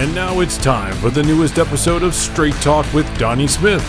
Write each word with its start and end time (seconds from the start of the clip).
And 0.00 0.14
now 0.14 0.40
it's 0.40 0.56
time 0.56 0.94
for 0.94 1.10
the 1.10 1.22
newest 1.22 1.58
episode 1.58 2.02
of 2.02 2.14
Straight 2.14 2.54
Talk 2.62 2.90
with 2.94 3.06
Donnie 3.18 3.46
Smith. 3.46 3.86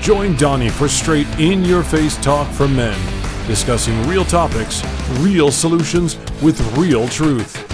Join 0.00 0.34
Donnie 0.34 0.70
for 0.70 0.88
straight 0.88 1.28
in 1.38 1.64
your 1.64 1.84
face 1.84 2.16
talk 2.16 2.50
from 2.50 2.74
men, 2.74 2.98
discussing 3.46 4.08
real 4.08 4.24
topics, 4.24 4.82
real 5.20 5.52
solutions 5.52 6.16
with 6.42 6.60
real 6.76 7.06
truth. 7.06 7.64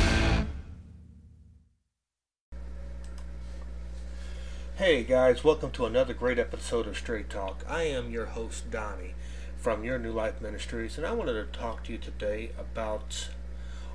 Hey 4.76 5.02
guys, 5.02 5.42
welcome 5.42 5.70
to 5.70 5.86
another 5.86 6.12
great 6.12 6.38
episode 6.38 6.86
of 6.86 6.98
Straight 6.98 7.30
Talk. 7.30 7.64
I 7.66 7.84
am 7.84 8.10
your 8.10 8.26
host, 8.26 8.70
Donnie 8.70 9.14
from 9.56 9.82
Your 9.82 9.98
New 9.98 10.12
Life 10.12 10.42
Ministries, 10.42 10.98
and 10.98 11.06
I 11.06 11.12
wanted 11.12 11.32
to 11.32 11.58
talk 11.58 11.84
to 11.84 11.92
you 11.92 11.98
today 11.98 12.50
about 12.58 13.30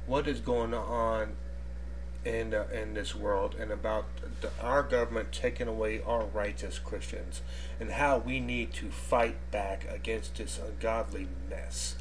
what 0.07 0.27
is 0.27 0.39
going 0.39 0.73
on 0.73 1.35
in 2.25 2.53
uh, 2.53 2.65
in 2.71 2.93
this 2.93 3.13
world 3.13 3.55
and 3.59 3.71
about 3.71 4.05
the, 4.41 4.49
our 4.61 4.83
government 4.83 5.31
taking 5.31 5.67
away 5.67 6.01
our 6.01 6.25
rights 6.25 6.63
as 6.63 6.79
Christians 6.79 7.41
and 7.79 7.91
how 7.91 8.17
we 8.17 8.39
need 8.39 8.73
to 8.73 8.89
fight 8.89 9.35
back 9.51 9.85
against 9.89 10.35
this 10.35 10.59
ungodly 10.59 11.27
mess. 11.49 11.95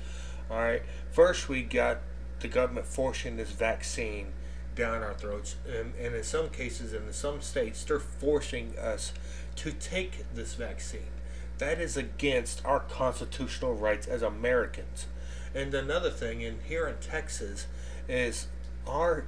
All 0.50 0.58
right. 0.58 0.82
First, 1.10 1.48
we 1.48 1.62
got 1.62 1.98
the 2.40 2.48
government 2.48 2.86
forcing 2.86 3.36
this 3.36 3.50
vaccine 3.50 4.28
down 4.74 5.02
our 5.02 5.14
throats, 5.14 5.56
and, 5.66 5.94
and 6.00 6.14
in 6.14 6.24
some 6.24 6.48
cases, 6.48 6.92
and 6.92 7.06
in 7.06 7.12
some 7.12 7.40
states, 7.40 7.84
they're 7.84 7.98
forcing 7.98 8.76
us 8.78 9.12
to 9.56 9.70
take 9.72 10.24
this 10.34 10.54
vaccine. 10.54 11.10
That 11.58 11.80
is 11.80 11.96
against 11.96 12.64
our 12.64 12.80
constitutional 12.80 13.74
rights 13.74 14.06
as 14.06 14.22
Americans. 14.22 15.06
And 15.54 15.74
another 15.74 16.10
thing, 16.10 16.40
in 16.40 16.60
here 16.66 16.86
in 16.88 16.96
Texas, 16.96 17.66
is 18.08 18.46
our 18.86 19.26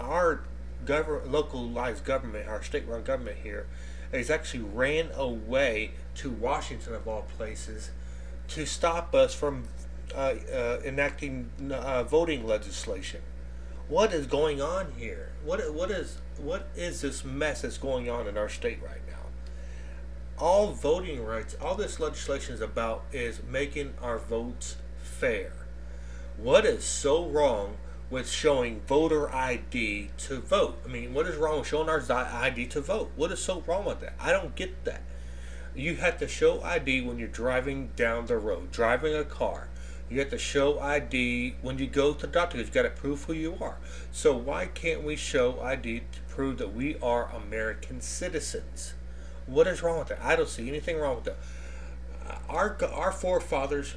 Our 0.00 0.44
government, 0.84 1.32
localized 1.32 2.04
government, 2.04 2.48
our 2.48 2.62
state-run 2.62 3.02
government 3.02 3.38
here, 3.42 3.66
has 4.12 4.30
actually 4.30 4.62
ran 4.62 5.10
away 5.14 5.92
to 6.16 6.30
Washington 6.30 6.94
of 6.94 7.08
all 7.08 7.22
places 7.36 7.90
to 8.48 8.66
stop 8.66 9.14
us 9.14 9.34
from 9.34 9.64
uh, 10.14 10.34
uh, 10.52 10.80
enacting 10.84 11.50
uh, 11.72 12.04
voting 12.04 12.46
legislation. 12.46 13.20
What 13.88 14.12
is 14.12 14.26
going 14.26 14.62
on 14.62 14.92
here? 14.96 15.32
What 15.44 15.74
what 15.74 15.90
is 15.90 16.18
what 16.38 16.68
is 16.76 17.00
this 17.00 17.24
mess 17.24 17.62
that's 17.62 17.78
going 17.78 18.08
on 18.08 18.26
in 18.26 18.38
our 18.38 18.48
state 18.48 18.80
right 18.82 19.00
now? 19.06 19.14
All 20.38 20.72
voting 20.72 21.24
rights, 21.24 21.56
all 21.60 21.74
this 21.74 22.00
legislation 22.00 22.54
is 22.54 22.60
about 22.60 23.04
is 23.12 23.42
making 23.42 23.94
our 24.00 24.18
votes 24.18 24.76
fair. 25.02 25.52
What 26.36 26.64
is 26.64 26.84
so 26.84 27.26
wrong 27.26 27.76
with 28.14 28.30
showing 28.30 28.80
voter 28.86 29.28
ID 29.34 30.08
to 30.16 30.38
vote. 30.38 30.78
I 30.84 30.88
mean, 30.88 31.12
what 31.12 31.26
is 31.26 31.34
wrong 31.36 31.58
with 31.58 31.66
showing 31.66 31.88
our 31.88 32.00
ID 32.08 32.66
to 32.66 32.80
vote? 32.80 33.10
What 33.16 33.32
is 33.32 33.40
so 33.40 33.64
wrong 33.66 33.86
with 33.86 33.98
that? 34.02 34.14
I 34.20 34.30
don't 34.30 34.54
get 34.54 34.84
that. 34.84 35.02
You 35.74 35.96
have 35.96 36.18
to 36.18 36.28
show 36.28 36.62
ID 36.62 37.00
when 37.00 37.18
you're 37.18 37.26
driving 37.26 37.90
down 37.96 38.26
the 38.26 38.38
road, 38.38 38.70
driving 38.70 39.16
a 39.16 39.24
car. 39.24 39.66
You 40.08 40.20
have 40.20 40.30
to 40.30 40.38
show 40.38 40.78
ID 40.78 41.56
when 41.60 41.80
you 41.80 41.88
go 41.88 42.14
to 42.14 42.26
the 42.28 42.32
doctor. 42.32 42.56
You've 42.56 42.70
got 42.70 42.82
to 42.82 42.90
prove 42.90 43.24
who 43.24 43.32
you 43.32 43.56
are. 43.60 43.78
So 44.12 44.32
why 44.36 44.66
can't 44.66 45.02
we 45.02 45.16
show 45.16 45.60
ID 45.60 46.02
to 46.12 46.20
prove 46.28 46.58
that 46.58 46.72
we 46.72 46.96
are 47.02 47.32
American 47.32 48.00
citizens? 48.00 48.94
What 49.46 49.66
is 49.66 49.82
wrong 49.82 49.98
with 49.98 50.08
that? 50.08 50.22
I 50.22 50.36
don't 50.36 50.48
see 50.48 50.68
anything 50.68 50.98
wrong 50.98 51.16
with 51.16 51.24
that. 51.24 51.38
Our 52.48 52.78
our 52.94 53.10
forefathers 53.10 53.96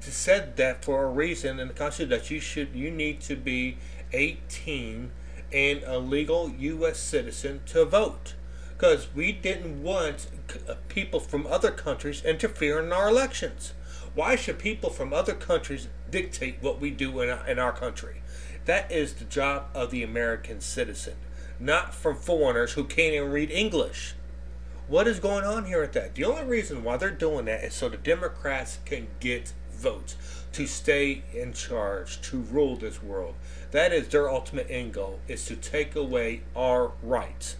said 0.00 0.56
that 0.56 0.84
for 0.84 1.04
a 1.04 1.10
reason 1.10 1.60
in 1.60 1.68
the 1.68 1.74
Constitution 1.74 2.10
that 2.10 2.30
you 2.30 2.40
should 2.40 2.74
you 2.74 2.90
need 2.90 3.20
to 3.22 3.36
be 3.36 3.78
18 4.12 5.10
and 5.52 5.82
a 5.84 5.98
legal 5.98 6.50
U.S. 6.50 6.98
citizen 6.98 7.60
to 7.66 7.84
vote 7.84 8.34
because 8.80 9.08
we 9.14 9.30
didn't 9.30 9.82
want 9.82 10.26
uh, 10.68 10.74
people 10.88 11.20
from 11.20 11.46
other 11.46 11.70
countries 11.70 12.24
interfering 12.24 12.86
in 12.86 12.92
our 12.92 13.08
elections. 13.08 13.74
Why 14.14 14.36
should 14.36 14.58
people 14.58 14.90
from 14.90 15.12
other 15.12 15.34
countries 15.34 15.88
dictate 16.10 16.56
what 16.62 16.80
we 16.80 16.90
do 16.90 17.20
in 17.20 17.28
our, 17.28 17.46
in 17.46 17.58
our 17.58 17.72
country? 17.72 18.22
That 18.64 18.90
is 18.90 19.14
the 19.14 19.24
job 19.24 19.66
of 19.74 19.90
the 19.90 20.02
American 20.02 20.60
citizen, 20.60 21.16
not 21.58 21.94
from 21.94 22.16
foreigners 22.16 22.72
who 22.72 22.84
can't 22.84 23.14
even 23.14 23.30
read 23.30 23.50
English. 23.50 24.14
What 24.90 25.06
is 25.06 25.20
going 25.20 25.44
on 25.44 25.66
here 25.66 25.84
at 25.84 25.92
that? 25.92 26.16
The 26.16 26.24
only 26.24 26.42
reason 26.42 26.82
why 26.82 26.96
they're 26.96 27.12
doing 27.12 27.44
that 27.44 27.62
is 27.62 27.74
so 27.74 27.88
the 27.88 27.96
Democrats 27.96 28.80
can 28.84 29.06
get 29.20 29.52
votes 29.72 30.16
to 30.54 30.66
stay 30.66 31.22
in 31.32 31.52
charge, 31.52 32.20
to 32.22 32.38
rule 32.38 32.74
this 32.74 33.00
world. 33.00 33.36
That 33.70 33.92
is 33.92 34.08
their 34.08 34.28
ultimate 34.28 34.66
end 34.68 34.94
goal, 34.94 35.20
is 35.28 35.44
to 35.44 35.54
take 35.54 35.94
away 35.94 36.42
our 36.56 36.90
rights. 37.04 37.54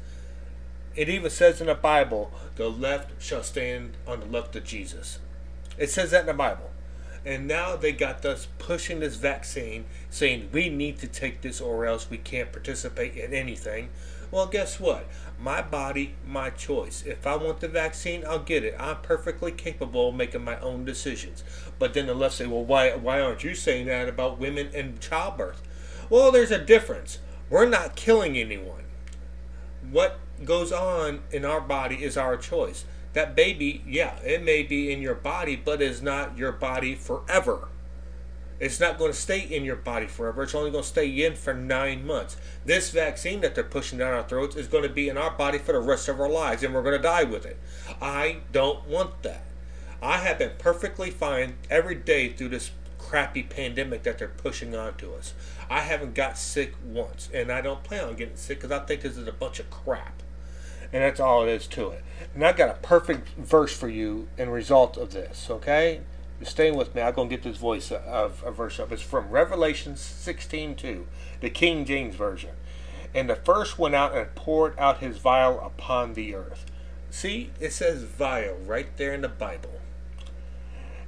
It 0.96 1.08
even 1.08 1.30
says 1.30 1.60
in 1.60 1.68
the 1.68 1.76
Bible, 1.76 2.32
the 2.56 2.68
left 2.68 3.22
shall 3.22 3.44
stand 3.44 3.96
on 4.08 4.18
the 4.18 4.26
left 4.26 4.56
of 4.56 4.64
Jesus. 4.64 5.20
It 5.78 5.88
says 5.88 6.10
that 6.10 6.22
in 6.22 6.26
the 6.26 6.34
Bible. 6.34 6.70
And 7.24 7.46
now 7.46 7.76
they 7.76 7.92
got 7.92 8.24
us 8.24 8.48
pushing 8.58 8.98
this 8.98 9.14
vaccine, 9.14 9.84
saying 10.08 10.48
we 10.50 10.68
need 10.68 10.98
to 10.98 11.06
take 11.06 11.42
this 11.42 11.60
or 11.60 11.86
else 11.86 12.10
we 12.10 12.18
can't 12.18 12.50
participate 12.50 13.14
in 13.14 13.32
anything. 13.32 13.90
Well, 14.32 14.46
guess 14.46 14.80
what? 14.80 15.06
My 15.40 15.62
body, 15.62 16.14
my 16.26 16.50
choice. 16.50 17.02
If 17.06 17.26
I 17.26 17.34
want 17.36 17.60
the 17.60 17.68
vaccine, 17.68 18.24
I'll 18.26 18.40
get 18.40 18.62
it. 18.62 18.74
I'm 18.78 19.00
perfectly 19.00 19.52
capable 19.52 20.10
of 20.10 20.14
making 20.14 20.44
my 20.44 20.60
own 20.60 20.84
decisions. 20.84 21.44
But 21.78 21.94
then 21.94 22.06
the 22.06 22.14
left 22.14 22.34
say, 22.34 22.46
well, 22.46 22.64
why, 22.64 22.94
why 22.94 23.22
aren't 23.22 23.42
you 23.42 23.54
saying 23.54 23.86
that 23.86 24.06
about 24.06 24.38
women 24.38 24.68
and 24.74 25.00
childbirth? 25.00 25.62
Well, 26.10 26.30
there's 26.30 26.50
a 26.50 26.62
difference. 26.62 27.20
We're 27.48 27.68
not 27.68 27.96
killing 27.96 28.36
anyone. 28.36 28.84
What 29.90 30.18
goes 30.44 30.72
on 30.72 31.20
in 31.30 31.46
our 31.46 31.60
body 31.60 32.04
is 32.04 32.18
our 32.18 32.36
choice. 32.36 32.84
That 33.14 33.34
baby, 33.34 33.82
yeah, 33.86 34.18
it 34.20 34.42
may 34.42 34.62
be 34.62 34.92
in 34.92 35.00
your 35.00 35.14
body, 35.14 35.56
but 35.56 35.80
it's 35.80 36.02
not 36.02 36.36
your 36.36 36.52
body 36.52 36.94
forever. 36.94 37.68
It's 38.60 38.78
not 38.78 38.98
going 38.98 39.10
to 39.10 39.16
stay 39.16 39.40
in 39.40 39.64
your 39.64 39.76
body 39.76 40.06
forever. 40.06 40.42
It's 40.42 40.54
only 40.54 40.70
going 40.70 40.84
to 40.84 40.88
stay 40.88 41.08
in 41.08 41.34
for 41.34 41.54
nine 41.54 42.06
months. 42.06 42.36
This 42.66 42.90
vaccine 42.90 43.40
that 43.40 43.54
they're 43.54 43.64
pushing 43.64 43.98
down 43.98 44.12
our 44.12 44.22
throats 44.22 44.54
is 44.54 44.68
going 44.68 44.82
to 44.82 44.90
be 44.90 45.08
in 45.08 45.16
our 45.16 45.30
body 45.30 45.56
for 45.56 45.72
the 45.72 45.80
rest 45.80 46.08
of 46.08 46.20
our 46.20 46.28
lives, 46.28 46.62
and 46.62 46.74
we're 46.74 46.82
going 46.82 46.96
to 46.96 47.02
die 47.02 47.24
with 47.24 47.46
it. 47.46 47.58
I 48.02 48.40
don't 48.52 48.86
want 48.86 49.22
that. 49.22 49.44
I 50.02 50.18
have 50.18 50.38
been 50.38 50.52
perfectly 50.58 51.10
fine 51.10 51.56
every 51.70 51.94
day 51.94 52.28
through 52.28 52.50
this 52.50 52.70
crappy 52.98 53.42
pandemic 53.42 54.02
that 54.02 54.18
they're 54.18 54.28
pushing 54.28 54.76
onto 54.76 55.14
us. 55.14 55.32
I 55.70 55.80
haven't 55.80 56.14
got 56.14 56.36
sick 56.36 56.74
once, 56.84 57.30
and 57.32 57.50
I 57.50 57.62
don't 57.62 57.82
plan 57.82 58.04
on 58.04 58.16
getting 58.16 58.36
sick 58.36 58.60
because 58.60 58.70
I 58.70 58.84
think 58.84 59.00
this 59.00 59.16
is 59.16 59.26
a 59.26 59.32
bunch 59.32 59.58
of 59.58 59.70
crap. 59.70 60.22
And 60.92 61.02
that's 61.02 61.20
all 61.20 61.44
it 61.44 61.48
is 61.48 61.66
to 61.68 61.90
it. 61.90 62.04
And 62.34 62.44
I 62.44 62.52
got 62.52 62.68
a 62.68 62.78
perfect 62.80 63.30
verse 63.38 63.72
for 63.72 63.88
you 63.88 64.28
in 64.36 64.50
result 64.50 64.96
of 64.96 65.12
this, 65.12 65.48
okay? 65.48 66.00
Staying 66.42 66.76
with 66.76 66.94
me, 66.94 67.02
I'm 67.02 67.14
going 67.14 67.28
to 67.28 67.36
get 67.36 67.44
this 67.44 67.58
voice 67.58 67.92
of 67.92 68.42
a 68.44 68.50
verse 68.50 68.78
up. 68.80 68.92
It's 68.92 69.02
from 69.02 69.30
Revelation 69.30 69.94
16:2, 69.94 71.04
the 71.40 71.50
King 71.50 71.84
James 71.84 72.14
Version. 72.14 72.50
And 73.14 73.28
the 73.28 73.36
first 73.36 73.78
went 73.78 73.94
out 73.94 74.16
and 74.16 74.34
poured 74.34 74.78
out 74.78 74.98
his 74.98 75.18
vial 75.18 75.60
upon 75.60 76.14
the 76.14 76.34
earth. 76.34 76.64
See, 77.10 77.50
it 77.58 77.72
says 77.72 78.04
vial 78.04 78.56
right 78.64 78.96
there 78.96 79.12
in 79.12 79.22
the 79.22 79.28
Bible. 79.28 79.80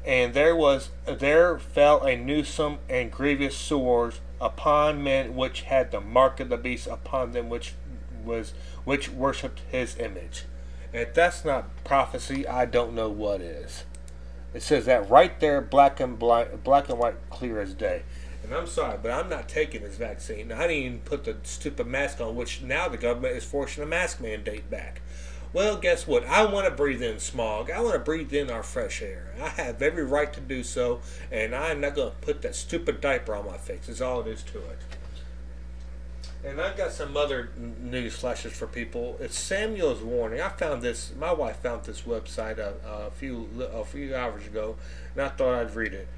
And 0.05 0.35
there 0.35 0.57
was 0.57 0.91
there 1.07 1.59
fell 1.59 2.05
a 2.05 2.17
newsome 2.17 2.79
and 2.89 3.13
grievous 3.13 3.57
sores 3.57 4.21
upon 4.41 5.05
men 5.05 5.37
which 5.37 5.63
had 5.63 5.93
the 5.93 6.01
mark 6.01 6.41
of 6.41 6.49
the 6.49 6.57
beast 6.57 6.89
upon 6.89 7.31
them 7.31 7.49
which 7.49 7.75
was 8.25 8.53
which 8.85 9.09
worshipped 9.09 9.61
his 9.71 9.97
image. 9.99 10.45
If 10.93 11.15
that's 11.15 11.45
not 11.45 11.85
prophecy, 11.85 12.47
I 12.47 12.67
don't 12.67 12.95
know 12.95 13.09
what 13.09 13.41
is. 13.41 13.85
It 14.55 14.63
says 14.63 14.85
that 14.87 15.09
right 15.09 15.39
there, 15.41 15.61
black 15.61 16.01
and 16.01 16.19
black, 16.19 16.63
black 16.63 16.89
and 16.89 16.99
white, 16.99 17.15
clear 17.31 17.61
as 17.61 17.75
day. 17.75 18.03
And 18.45 18.53
I'm 18.55 18.67
sorry, 18.67 18.99
but 19.01 19.11
I'm 19.11 19.29
not 19.29 19.49
taking 19.49 19.83
this 19.83 19.97
vaccine. 19.97 20.53
I 20.53 20.67
didn't 20.67 20.77
even 20.77 20.99
put 21.01 21.25
the 21.25 21.37
stupid 21.43 21.87
mask 21.87 22.21
on, 22.21 22.37
which 22.37 22.63
now 22.63 22.89
the 22.89 22.99
government 22.99 23.37
is 23.37 23.45
forcing 23.45 23.83
a 23.83 23.87
mask 23.87 24.21
mandate 24.21 24.69
back. 24.69 25.01
Well, 25.53 25.77
guess 25.77 26.07
what? 26.07 26.25
I 26.27 26.47
want 26.47 26.67
to 26.67 26.73
breathe 26.73 27.03
in 27.03 27.19
smog. 27.19 27.71
I 27.71 27.81
want 27.81 27.93
to 27.93 27.99
breathe 27.99 28.33
in 28.33 28.51
our 28.51 28.63
fresh 28.63 29.03
air. 29.03 29.35
I 29.41 29.49
have 29.49 29.83
every 29.83 30.05
right 30.05 30.33
to 30.33 30.41
do 30.41 30.63
so, 30.63 31.01
and 31.31 31.55
I'm 31.55 31.81
not 31.81 31.95
going 31.95 32.11
to 32.11 32.17
put 32.17 32.43
that 32.43 32.55
stupid 32.55 33.01
diaper 33.01 33.35
on 33.35 33.47
my 33.47 33.59
face. 33.59 33.87
That's 33.87 34.01
all 34.01 34.23
it 34.23 34.29
is 34.29 34.43
to 34.45 34.59
it. 34.59 34.79
And 36.45 36.61
I've 36.61 36.77
got 36.77 36.91
some 36.91 37.17
other 37.17 37.51
news 37.57 38.17
flashes 38.17 38.53
for 38.53 38.67
people. 38.67 39.17
It's 39.21 39.39
Samuel's 39.39 40.03
warning. 40.03 40.41
I 40.41 40.49
found 40.49 40.83
this. 40.83 41.13
My 41.17 41.33
wife 41.33 41.59
found 41.59 41.85
this 41.85 42.03
website 42.03 42.59
a, 42.59 42.75
a 42.85 43.11
few 43.13 43.49
a 43.73 43.85
few 43.85 44.17
hours 44.17 44.47
ago, 44.47 44.77
and 45.15 45.23
I 45.23 45.29
thought 45.29 45.55
I'd 45.55 45.77
read 45.77 45.93
it. 45.93 46.09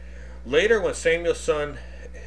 Later, 0.47 0.81
when 0.81 0.95
Samuel's 0.95 1.41
son, 1.41 1.77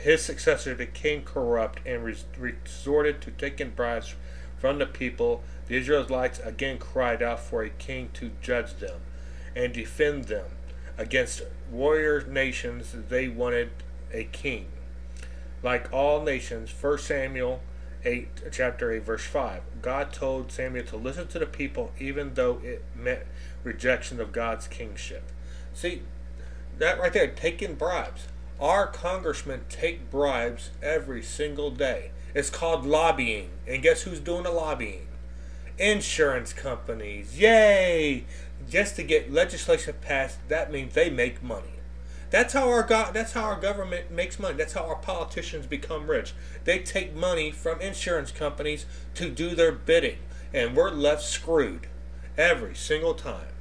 his 0.04 0.24
successor, 0.24 0.76
became 0.76 1.24
corrupt 1.24 1.80
and 1.88 2.04
resorted 2.04 3.20
to 3.22 3.32
taking 3.32 3.72
bribes 3.72 4.14
from 4.60 4.78
the 4.78 4.86
people, 4.86 5.42
the 5.68 5.78
Israelites 5.78 6.40
again 6.44 6.78
cried 6.78 7.24
out 7.24 7.40
for 7.40 7.64
a 7.64 7.70
king 7.70 8.10
to 8.14 8.32
judge 8.42 8.76
them 8.76 9.02
and 9.56 9.74
defend 9.74 10.26
them 10.26 10.46
against 11.00 11.42
warrior 11.72 12.22
nations. 12.22 12.96
They 13.10 13.28
wanted 13.28 13.72
a 14.14 14.26
king. 14.26 14.68
Like 15.64 15.92
all 15.92 16.22
nations, 16.22 16.70
First 16.70 17.08
Samuel 17.08 17.62
8, 18.04 18.28
chapter 18.52 18.92
8, 18.92 19.04
verse 19.04 19.26
5. 19.26 19.62
God 19.82 20.14
told 20.14 20.52
Samuel 20.52 20.86
to 20.86 20.98
listen 20.98 21.28
to 21.28 21.40
the 21.40 21.46
people 21.46 21.92
even 22.00 22.34
though 22.34 22.60
it 22.64 22.84
meant 22.96 23.24
rejection 23.64 24.20
of 24.20 24.32
God's 24.32 24.68
kingship. 24.68 25.32
See, 25.74 26.04
that 26.78 27.00
right 27.00 27.14
there, 27.14 27.28
taking 27.28 27.76
bribes. 27.76 28.28
Our 28.60 28.88
congressmen 28.88 29.62
take 29.70 30.10
bribes 30.10 30.72
every 30.82 31.22
single 31.22 31.72
day. 31.72 32.12
It's 32.34 32.50
called 32.50 32.86
lobbying. 32.86 33.50
And 33.68 33.84
guess 33.84 34.04
who's 34.04 34.20
doing 34.20 34.44
the 34.44 34.52
lobbying? 34.52 35.08
Insurance 35.78 36.54
companies. 36.54 37.40
Yay! 37.40 38.26
Just 38.70 38.96
to 38.96 39.04
get 39.04 39.32
legislation 39.32 39.96
passed, 40.02 40.40
that 40.50 40.72
means 40.72 40.94
they 40.94 41.10
make 41.10 41.44
money. 41.44 41.77
That's 42.30 42.54
how 42.54 42.70
our 42.70 42.84
go- 42.84 43.12
that's 43.14 43.34
how 43.34 43.44
our 43.44 43.60
government 43.60 44.12
makes 44.12 44.38
money. 44.40 44.56
That's 44.56 44.74
how 44.74 44.86
our 44.86 44.98
politicians 44.98 45.66
become 45.66 46.10
rich. 46.10 46.34
They 46.66 46.80
take 46.80 47.16
money 47.16 47.52
from 47.52 47.80
insurance 47.80 48.32
companies 48.32 48.86
to 49.16 49.30
do 49.30 49.56
their 49.56 49.72
bidding, 49.72 50.18
and 50.54 50.76
we're 50.76 50.92
left 50.92 51.24
screwed 51.24 51.88
every 52.38 52.76
single 52.76 53.14
time. 53.14 53.54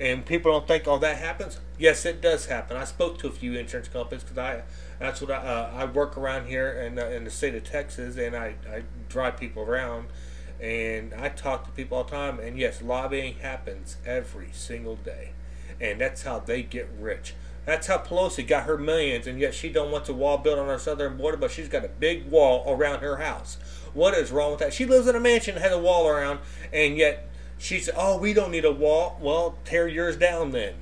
And 0.00 0.24
people 0.24 0.52
don't 0.52 0.68
think, 0.68 0.86
oh, 0.86 0.98
that 0.98 1.16
happens. 1.16 1.58
Yes, 1.76 2.06
it 2.06 2.20
does 2.20 2.46
happen. 2.46 2.76
I 2.76 2.84
spoke 2.84 3.18
to 3.18 3.26
a 3.28 3.32
few 3.32 3.54
insurance 3.54 3.88
companies 3.88 4.22
because 4.22 4.38
I 4.38 4.62
that's 5.00 5.20
what 5.20 5.30
I, 5.30 5.36
uh, 5.36 5.70
I 5.74 5.84
work 5.86 6.16
around 6.16 6.46
here 6.46 6.70
in, 6.70 6.98
uh, 6.98 7.06
in 7.06 7.24
the 7.24 7.30
state 7.30 7.54
of 7.54 7.64
Texas, 7.64 8.16
and 8.16 8.36
I, 8.36 8.54
I 8.70 8.82
drive 9.08 9.38
people 9.38 9.62
around, 9.62 10.08
and 10.60 11.14
I 11.14 11.28
talk 11.30 11.64
to 11.66 11.70
people 11.72 11.98
all 11.98 12.04
the 12.04 12.10
time. 12.10 12.38
And 12.38 12.58
yes, 12.58 12.80
lobbying 12.82 13.34
happens 13.38 13.96
every 14.06 14.50
single 14.52 14.96
day, 14.96 15.30
and 15.80 16.00
that's 16.00 16.22
how 16.22 16.38
they 16.38 16.62
get 16.62 16.88
rich. 16.98 17.34
That's 17.68 17.86
how 17.86 17.98
Pelosi 17.98 18.48
got 18.48 18.64
her 18.64 18.78
millions, 18.78 19.26
and 19.26 19.38
yet 19.38 19.52
she 19.52 19.68
don't 19.68 19.90
want 19.90 20.08
a 20.08 20.14
wall 20.14 20.38
built 20.38 20.58
on 20.58 20.70
our 20.70 20.78
southern 20.78 21.18
border, 21.18 21.36
but 21.36 21.50
she's 21.50 21.68
got 21.68 21.84
a 21.84 21.88
big 21.88 22.30
wall 22.30 22.64
around 22.66 23.00
her 23.00 23.18
house. 23.18 23.58
What 23.92 24.14
is 24.14 24.30
wrong 24.30 24.52
with 24.52 24.60
that? 24.60 24.72
She 24.72 24.86
lives 24.86 25.06
in 25.06 25.14
a 25.14 25.20
mansion 25.20 25.54
that 25.54 25.60
has 25.60 25.72
a 25.72 25.78
wall 25.78 26.08
around, 26.08 26.38
and 26.72 26.96
yet 26.96 27.28
she 27.58 27.78
said, 27.78 27.92
"Oh, 27.94 28.16
we 28.16 28.32
don't 28.32 28.52
need 28.52 28.64
a 28.64 28.72
wall." 28.72 29.18
Well, 29.20 29.58
tear 29.66 29.86
yours 29.86 30.16
down 30.16 30.52
then. 30.52 30.76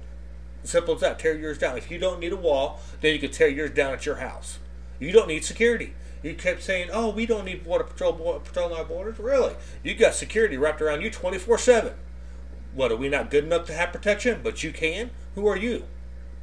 Simple 0.62 0.94
as 0.94 1.00
that. 1.00 1.18
Tear 1.18 1.34
yours 1.34 1.58
down. 1.58 1.76
If 1.76 1.90
you 1.90 1.98
don't 1.98 2.20
need 2.20 2.32
a 2.32 2.36
wall, 2.36 2.78
then 3.00 3.14
you 3.14 3.18
can 3.18 3.32
tear 3.32 3.48
yours 3.48 3.72
down 3.72 3.92
at 3.92 4.06
your 4.06 4.16
house. 4.18 4.60
You 5.00 5.10
don't 5.10 5.26
need 5.26 5.44
security. 5.44 5.92
You 6.22 6.34
kept 6.34 6.62
saying, 6.62 6.90
"Oh, 6.92 7.10
we 7.10 7.26
don't 7.26 7.46
need 7.46 7.64
border 7.64 7.82
patrol 7.82 8.12
border, 8.12 8.44
patrolling 8.44 8.76
our 8.76 8.84
borders." 8.84 9.18
Really? 9.18 9.56
You 9.82 9.96
got 9.96 10.14
security 10.14 10.56
wrapped 10.56 10.80
around 10.80 11.02
you 11.02 11.10
twenty 11.10 11.38
four 11.38 11.58
seven. 11.58 11.94
What 12.74 12.92
are 12.92 12.96
we 12.96 13.08
not 13.08 13.28
good 13.28 13.42
enough 13.42 13.66
to 13.66 13.72
have 13.72 13.90
protection? 13.90 14.38
But 14.44 14.62
you 14.62 14.70
can. 14.70 15.10
Who 15.34 15.48
are 15.48 15.56
you? 15.56 15.86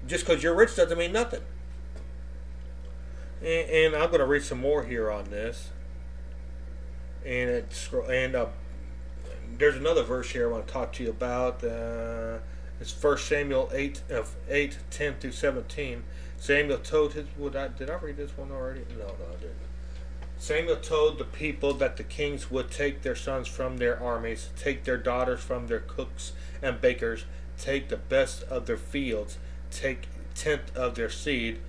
Just 0.07 0.25
because 0.25 0.43
you're 0.43 0.55
rich 0.55 0.75
doesn't 0.75 0.97
mean 0.97 1.11
nothing. 1.11 1.41
And, 3.41 3.69
and 3.69 3.95
I'm 3.95 4.07
going 4.07 4.19
to 4.19 4.25
read 4.25 4.43
some 4.43 4.59
more 4.59 4.83
here 4.83 5.11
on 5.11 5.25
this. 5.25 5.69
And 7.25 7.49
it's 7.49 7.89
and 8.09 8.35
uh, 8.35 8.47
there's 9.57 9.75
another 9.75 10.03
verse 10.03 10.31
here 10.31 10.49
I 10.49 10.51
want 10.51 10.67
to 10.67 10.73
talk 10.73 10.93
to 10.93 11.03
you 11.03 11.09
about. 11.09 11.63
Uh, 11.63 12.39
it's 12.81 12.91
First 12.91 13.27
Samuel 13.27 13.69
8 13.73 14.01
of 14.09 14.35
8 14.49 14.77
10 14.89 15.15
through 15.19 15.31
17. 15.31 16.03
Samuel 16.37 16.79
told 16.79 17.13
his. 17.13 17.25
Would 17.37 17.55
I, 17.55 17.69
did 17.69 17.89
I 17.89 17.95
read 17.95 18.17
this 18.17 18.37
one 18.37 18.51
already? 18.51 18.81
No, 18.97 19.05
no, 19.05 19.13
I 19.31 19.35
didn't. 19.39 19.55
Samuel 20.37 20.75
told 20.75 21.19
the 21.19 21.23
people 21.23 21.73
that 21.75 21.95
the 21.95 22.03
kings 22.03 22.51
would 22.51 22.69
take 22.69 23.01
their 23.01 23.15
sons 23.15 23.47
from 23.47 23.77
their 23.77 24.01
armies, 24.03 24.49
take 24.57 24.83
their 24.83 24.97
daughters 24.97 25.39
from 25.39 25.67
their 25.67 25.79
cooks 25.79 26.33
and 26.61 26.81
bakers, 26.81 27.23
take 27.57 27.87
the 27.87 27.95
best 27.95 28.43
of 28.43 28.65
their 28.65 28.75
fields, 28.75 29.37
take 29.73 30.07
tenth 30.35 30.75
of 30.75 30.95
their 30.95 31.09
seed, 31.09 31.59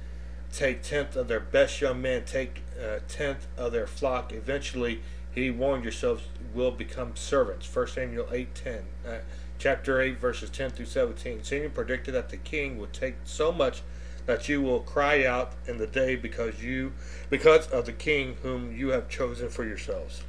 take 0.53 0.83
tenth 0.83 1.17
of 1.17 1.29
their 1.29 1.41
best 1.41 1.81
young 1.81 2.01
men, 2.03 2.25
take 2.25 2.63
uh, 2.81 2.99
tenth 3.09 3.47
of 3.57 3.73
their 3.73 3.87
flock. 3.87 4.33
Eventually, 4.33 5.01
he 5.33 5.51
warned 5.51 5.83
yourselves 5.83 6.25
will 6.55 6.71
become 6.71 7.17
servants. 7.17 7.67
First 7.67 7.95
Samuel 7.95 8.29
eight 8.31 8.55
ten, 8.55 8.85
uh, 9.07 9.19
chapter 9.59 10.01
eight 10.01 10.19
verses 10.19 10.51
ten 10.51 10.71
through 10.71 10.87
seventeen. 10.87 11.43
Samuel 11.43 11.71
predicted 11.71 12.15
that 12.15 12.29
the 12.29 12.37
king 12.37 12.79
would 12.79 12.93
take 12.93 13.17
so 13.25 13.51
much 13.51 13.83
that 14.27 14.49
you 14.49 14.63
will 14.63 14.81
cry 14.81 15.25
out 15.25 15.53
in 15.67 15.79
the 15.79 15.87
day 15.87 16.17
because 16.17 16.63
you 16.63 16.93
because 17.29 17.67
of 17.67 17.85
the 17.85 17.93
king 17.93 18.37
whom 18.43 18.75
you 18.75 18.89
have 18.89 19.09
chosen 19.09 19.49
for 19.49 19.65
yourselves. 19.65 20.23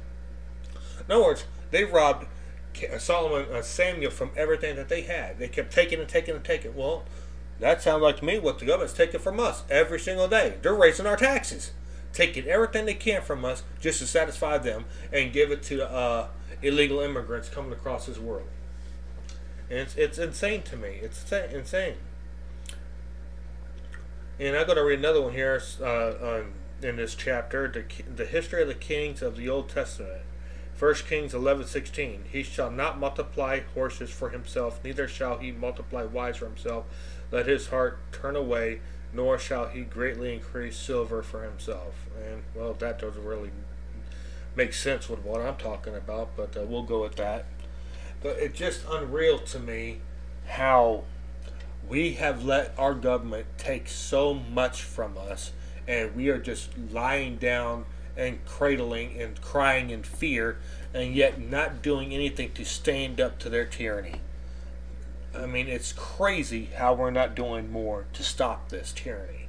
In 1.08 1.12
other 1.14 1.24
words, 1.24 1.44
they 1.70 1.84
robbed 1.84 2.26
Solomon, 2.98 3.46
uh, 3.54 3.62
Samuel 3.62 4.10
from 4.10 4.30
everything 4.36 4.76
that 4.76 4.88
they 4.88 5.02
had. 5.02 5.38
They 5.38 5.48
kept 5.48 5.72
taking 5.72 6.00
and 6.00 6.08
taking 6.08 6.34
and 6.34 6.44
taking. 6.44 6.74
Well, 6.74 7.04
that 7.60 7.82
sounds 7.82 8.02
like 8.02 8.18
to 8.18 8.24
me 8.24 8.38
what 8.38 8.58
the 8.58 8.66
government's 8.66 8.94
taking 8.94 9.20
from 9.20 9.40
us 9.40 9.64
every 9.70 9.98
single 9.98 10.28
day. 10.28 10.56
They're 10.62 10.74
raising 10.74 11.06
our 11.06 11.16
taxes, 11.16 11.72
taking 12.12 12.46
everything 12.46 12.86
they 12.86 12.94
can 12.94 13.22
from 13.22 13.44
us 13.44 13.62
just 13.80 13.98
to 14.00 14.06
satisfy 14.06 14.58
them 14.58 14.84
and 15.12 15.32
give 15.32 15.50
it 15.50 15.62
to 15.64 15.88
uh, 15.88 16.28
illegal 16.62 17.00
immigrants 17.00 17.48
coming 17.48 17.72
across 17.72 18.06
this 18.06 18.18
world. 18.18 18.48
And 19.70 19.80
it's, 19.80 19.96
it's 19.96 20.18
insane 20.18 20.62
to 20.62 20.76
me. 20.76 20.98
It's 21.02 21.30
insane. 21.32 21.96
And 24.38 24.54
I'm 24.54 24.66
going 24.66 24.76
to 24.76 24.84
read 24.84 24.98
another 24.98 25.22
one 25.22 25.32
here 25.32 25.62
uh, 25.82 26.42
in 26.82 26.96
this 26.96 27.14
chapter 27.14 27.68
the, 27.68 27.84
the 28.04 28.26
history 28.26 28.62
of 28.62 28.68
the 28.68 28.74
kings 28.74 29.22
of 29.22 29.36
the 29.36 29.48
Old 29.48 29.70
Testament. 29.70 30.22
1 30.78 30.94
Kings 31.08 31.32
11:16 31.32 32.26
He 32.30 32.42
shall 32.42 32.70
not 32.70 32.98
multiply 32.98 33.60
horses 33.72 34.10
for 34.10 34.28
himself 34.28 34.78
neither 34.84 35.08
shall 35.08 35.38
he 35.38 35.50
multiply 35.50 36.04
wives 36.04 36.36
for 36.38 36.44
himself 36.44 36.84
let 37.30 37.46
his 37.46 37.68
heart 37.68 37.98
turn 38.12 38.36
away, 38.36 38.80
nor 39.12 39.38
shall 39.38 39.68
he 39.68 39.82
greatly 39.82 40.34
increase 40.34 40.76
silver 40.76 41.22
for 41.22 41.42
himself. 41.42 42.06
And, 42.16 42.42
well, 42.54 42.74
that 42.74 42.98
doesn't 42.98 43.24
really 43.24 43.50
make 44.54 44.72
sense 44.72 45.08
with 45.08 45.20
what 45.20 45.40
I'm 45.40 45.56
talking 45.56 45.94
about, 45.94 46.30
but 46.36 46.56
uh, 46.56 46.62
we'll 46.62 46.82
go 46.82 47.02
with 47.02 47.16
that. 47.16 47.46
But 48.22 48.36
it's 48.38 48.58
just 48.58 48.82
unreal 48.90 49.38
to 49.38 49.58
me 49.58 50.00
how 50.46 51.04
we 51.88 52.14
have 52.14 52.44
let 52.44 52.74
our 52.78 52.94
government 52.94 53.46
take 53.58 53.88
so 53.88 54.34
much 54.34 54.82
from 54.82 55.16
us, 55.18 55.52
and 55.86 56.16
we 56.16 56.28
are 56.30 56.38
just 56.38 56.70
lying 56.90 57.36
down 57.36 57.84
and 58.16 58.44
cradling 58.46 59.20
and 59.20 59.40
crying 59.40 59.90
in 59.90 60.02
fear, 60.02 60.58
and 60.94 61.14
yet 61.14 61.40
not 61.40 61.82
doing 61.82 62.14
anything 62.14 62.52
to 62.54 62.64
stand 62.64 63.20
up 63.20 63.38
to 63.38 63.50
their 63.50 63.66
tyranny. 63.66 64.20
I 65.40 65.46
mean, 65.46 65.68
it's 65.68 65.92
crazy 65.92 66.70
how 66.76 66.94
we're 66.94 67.10
not 67.10 67.34
doing 67.34 67.70
more 67.70 68.06
to 68.12 68.22
stop 68.22 68.68
this 68.68 68.92
tyranny. 68.92 69.48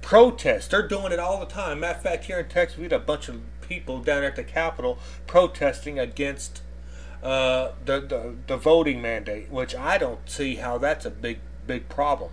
Protests, 0.00 0.68
they're 0.68 0.86
doing 0.86 1.12
it 1.12 1.18
all 1.18 1.40
the 1.40 1.46
time. 1.46 1.80
Matter 1.80 1.98
of 1.98 2.02
fact, 2.02 2.24
here 2.24 2.40
in 2.40 2.48
Texas, 2.48 2.78
we 2.78 2.84
had 2.84 2.92
a 2.92 2.98
bunch 2.98 3.28
of 3.28 3.40
people 3.60 4.00
down 4.00 4.24
at 4.24 4.36
the 4.36 4.44
Capitol 4.44 4.98
protesting 5.26 5.98
against 5.98 6.62
uh, 7.22 7.72
the, 7.84 8.00
the 8.00 8.34
the 8.46 8.56
voting 8.56 9.02
mandate, 9.02 9.50
which 9.50 9.74
I 9.74 9.98
don't 9.98 10.28
see 10.28 10.56
how 10.56 10.78
that's 10.78 11.04
a 11.04 11.10
big 11.10 11.40
big 11.66 11.88
problem. 11.88 12.30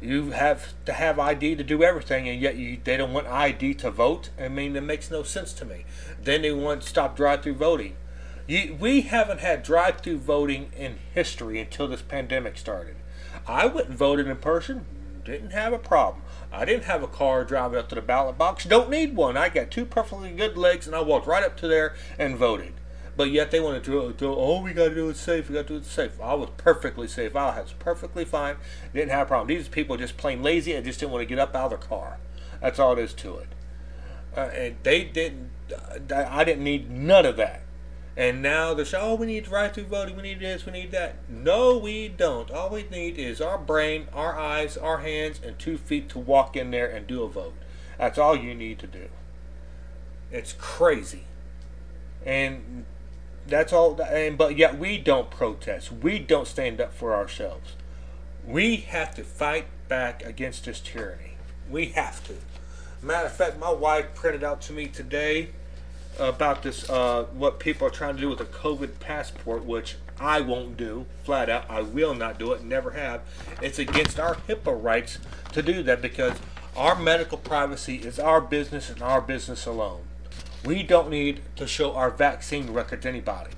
You 0.00 0.30
have 0.30 0.72
to 0.84 0.92
have 0.92 1.18
ID 1.18 1.56
to 1.56 1.64
do 1.64 1.82
everything, 1.82 2.28
and 2.28 2.40
yet 2.40 2.56
you, 2.56 2.78
they 2.82 2.96
don't 2.96 3.12
want 3.12 3.26
ID 3.28 3.74
to 3.74 3.90
vote. 3.90 4.30
I 4.40 4.48
mean, 4.48 4.74
it 4.74 4.82
makes 4.82 5.10
no 5.10 5.22
sense 5.22 5.52
to 5.54 5.64
me. 5.64 5.84
Then 6.20 6.42
they 6.42 6.50
want 6.50 6.82
to 6.82 6.88
stop 6.88 7.16
drive-through 7.16 7.54
voting. 7.54 7.96
You, 8.46 8.76
we 8.78 9.02
haven't 9.02 9.40
had 9.40 9.62
drive-through 9.62 10.18
voting 10.18 10.70
in 10.76 10.98
history 11.14 11.60
until 11.60 11.88
this 11.88 12.02
pandemic 12.02 12.58
started. 12.58 12.96
I 13.46 13.66
went 13.66 13.88
and 13.88 13.96
voted 13.96 14.26
in 14.26 14.36
person. 14.36 14.84
Didn't 15.24 15.52
have 15.52 15.72
a 15.72 15.78
problem. 15.78 16.24
I 16.50 16.64
didn't 16.64 16.84
have 16.84 17.02
a 17.02 17.08
car 17.08 17.44
driving 17.44 17.78
up 17.78 17.88
to 17.90 17.94
the 17.94 18.02
ballot 18.02 18.36
box. 18.36 18.64
Don't 18.64 18.90
need 18.90 19.14
one. 19.14 19.36
I 19.36 19.48
got 19.48 19.70
two 19.70 19.84
perfectly 19.84 20.32
good 20.32 20.56
legs, 20.56 20.86
and 20.86 20.96
I 20.96 21.00
walked 21.00 21.26
right 21.26 21.44
up 21.44 21.56
to 21.58 21.68
there 21.68 21.94
and 22.18 22.36
voted. 22.36 22.74
But 23.16 23.30
yet 23.30 23.50
they 23.50 23.60
want 23.60 23.84
to 23.84 24.12
do, 24.12 24.34
oh, 24.34 24.62
we 24.62 24.72
got 24.72 24.88
to 24.88 24.94
do 24.94 25.08
it 25.10 25.16
safe. 25.16 25.48
We 25.48 25.54
got 25.54 25.68
to 25.68 25.74
do 25.74 25.76
it 25.76 25.84
safe. 25.84 26.20
I 26.20 26.34
was 26.34 26.50
perfectly 26.56 27.06
safe. 27.06 27.36
I 27.36 27.60
was 27.60 27.72
perfectly 27.74 28.24
fine. 28.24 28.56
Didn't 28.92 29.10
have 29.10 29.26
a 29.26 29.28
problem. 29.28 29.48
These 29.48 29.68
people 29.68 29.96
just 29.96 30.16
plain 30.16 30.42
lazy 30.42 30.72
and 30.72 30.84
just 30.84 30.98
didn't 30.98 31.12
want 31.12 31.22
to 31.22 31.26
get 31.26 31.38
up 31.38 31.54
out 31.54 31.72
of 31.72 31.80
their 31.80 31.88
car. 31.88 32.18
That's 32.60 32.78
all 32.78 32.94
it 32.94 32.98
is 32.98 33.12
to 33.14 33.36
it. 33.36 33.48
Uh, 34.36 34.40
and 34.40 34.76
they 34.82 35.04
didn't. 35.04 35.50
I 36.10 36.42
didn't 36.42 36.64
need 36.64 36.90
none 36.90 37.26
of 37.26 37.36
that. 37.36 37.62
And 38.16 38.42
now 38.42 38.74
they're 38.74 38.86
oh, 38.94 39.14
we 39.14 39.26
need 39.26 39.44
drive-through 39.44 39.84
voting, 39.84 40.16
we 40.16 40.22
need 40.22 40.40
this, 40.40 40.66
we 40.66 40.72
need 40.72 40.90
that. 40.90 41.16
No, 41.30 41.78
we 41.78 42.08
don't. 42.08 42.50
All 42.50 42.68
we 42.70 42.84
need 42.90 43.16
is 43.16 43.40
our 43.40 43.56
brain, 43.56 44.08
our 44.12 44.38
eyes, 44.38 44.76
our 44.76 44.98
hands, 44.98 45.40
and 45.42 45.58
two 45.58 45.78
feet 45.78 46.10
to 46.10 46.18
walk 46.18 46.54
in 46.54 46.70
there 46.70 46.90
and 46.90 47.06
do 47.06 47.22
a 47.22 47.28
vote. 47.28 47.54
That's 47.98 48.18
all 48.18 48.36
you 48.36 48.54
need 48.54 48.78
to 48.80 48.86
do. 48.86 49.08
It's 50.30 50.52
crazy. 50.52 51.24
And 52.24 52.84
that's 53.46 53.72
all. 53.72 54.00
And 54.00 54.36
but 54.36 54.56
yet 54.56 54.78
we 54.78 54.98
don't 54.98 55.30
protest. 55.30 55.92
We 55.92 56.18
don't 56.18 56.46
stand 56.46 56.80
up 56.80 56.94
for 56.94 57.14
ourselves. 57.14 57.76
We 58.46 58.76
have 58.76 59.14
to 59.16 59.24
fight 59.24 59.66
back 59.88 60.24
against 60.24 60.64
this 60.64 60.80
tyranny. 60.80 61.36
We 61.70 61.86
have 61.86 62.24
to. 62.26 62.34
Matter 63.00 63.26
of 63.26 63.32
fact, 63.32 63.58
my 63.58 63.72
wife 63.72 64.14
printed 64.14 64.44
out 64.44 64.60
to 64.62 64.72
me 64.72 64.86
today 64.86 65.50
about 66.18 66.62
this, 66.62 66.88
uh, 66.88 67.24
what 67.32 67.58
people 67.58 67.86
are 67.86 67.90
trying 67.90 68.16
to 68.16 68.20
do 68.20 68.28
with 68.28 68.40
a 68.40 68.44
COVID 68.44 69.00
passport, 69.00 69.64
which 69.64 69.96
I 70.20 70.40
won't 70.40 70.76
do, 70.76 71.06
flat 71.24 71.48
out. 71.48 71.68
I 71.68 71.82
will 71.82 72.14
not 72.14 72.38
do 72.38 72.52
it, 72.52 72.62
never 72.62 72.92
have. 72.92 73.22
It's 73.60 73.78
against 73.78 74.20
our 74.20 74.36
HIPAA 74.36 74.82
rights 74.82 75.18
to 75.52 75.62
do 75.62 75.82
that 75.82 76.00
because 76.02 76.38
our 76.76 76.94
medical 76.94 77.38
privacy 77.38 77.96
is 77.96 78.18
our 78.18 78.40
business 78.40 78.88
and 78.88 79.02
our 79.02 79.20
business 79.20 79.66
alone. 79.66 80.02
We 80.64 80.82
don't 80.82 81.10
need 81.10 81.40
to 81.56 81.66
show 81.66 81.94
our 81.94 82.10
vaccine 82.10 82.72
record 82.72 83.02
to 83.02 83.08
anybody. 83.08 83.50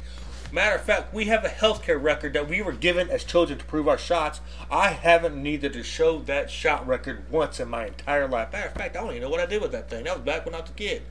Matter 0.55 0.77
of 0.77 0.83
fact, 0.83 1.13
we 1.13 1.25
have 1.25 1.45
a 1.45 1.49
healthcare 1.49 2.01
record 2.01 2.33
that 2.35 2.49
we 2.49 2.63
were 2.63 2.73
given 2.73 3.11
as 3.11 3.25
children 3.25 3.59
to 3.59 3.65
prove 3.65 3.89
our 3.89 3.99
shots. 3.99 4.41
I 4.71 4.91
haven't 4.91 5.41
needed 5.43 5.73
to 5.73 5.83
show 5.83 6.21
that 6.21 6.49
shot 6.49 6.87
record 6.87 7.29
once 7.31 7.59
in 7.59 7.69
my 7.69 7.87
entire 7.87 8.29
life. 8.29 8.53
Matter 8.53 8.69
of 8.69 8.75
fact, 8.75 8.97
I 8.97 9.01
don't 9.01 9.11
even 9.11 9.23
know 9.23 9.31
what 9.31 9.41
I 9.41 9.47
did 9.47 9.61
with 9.61 9.73
that 9.73 9.91
thing. 9.91 10.05
That 10.05 10.17
was 10.17 10.25
back 10.25 10.47
when 10.47 10.55
I 10.55 10.61
was 10.61 10.71
a 10.71 10.75
kid. 10.75 11.03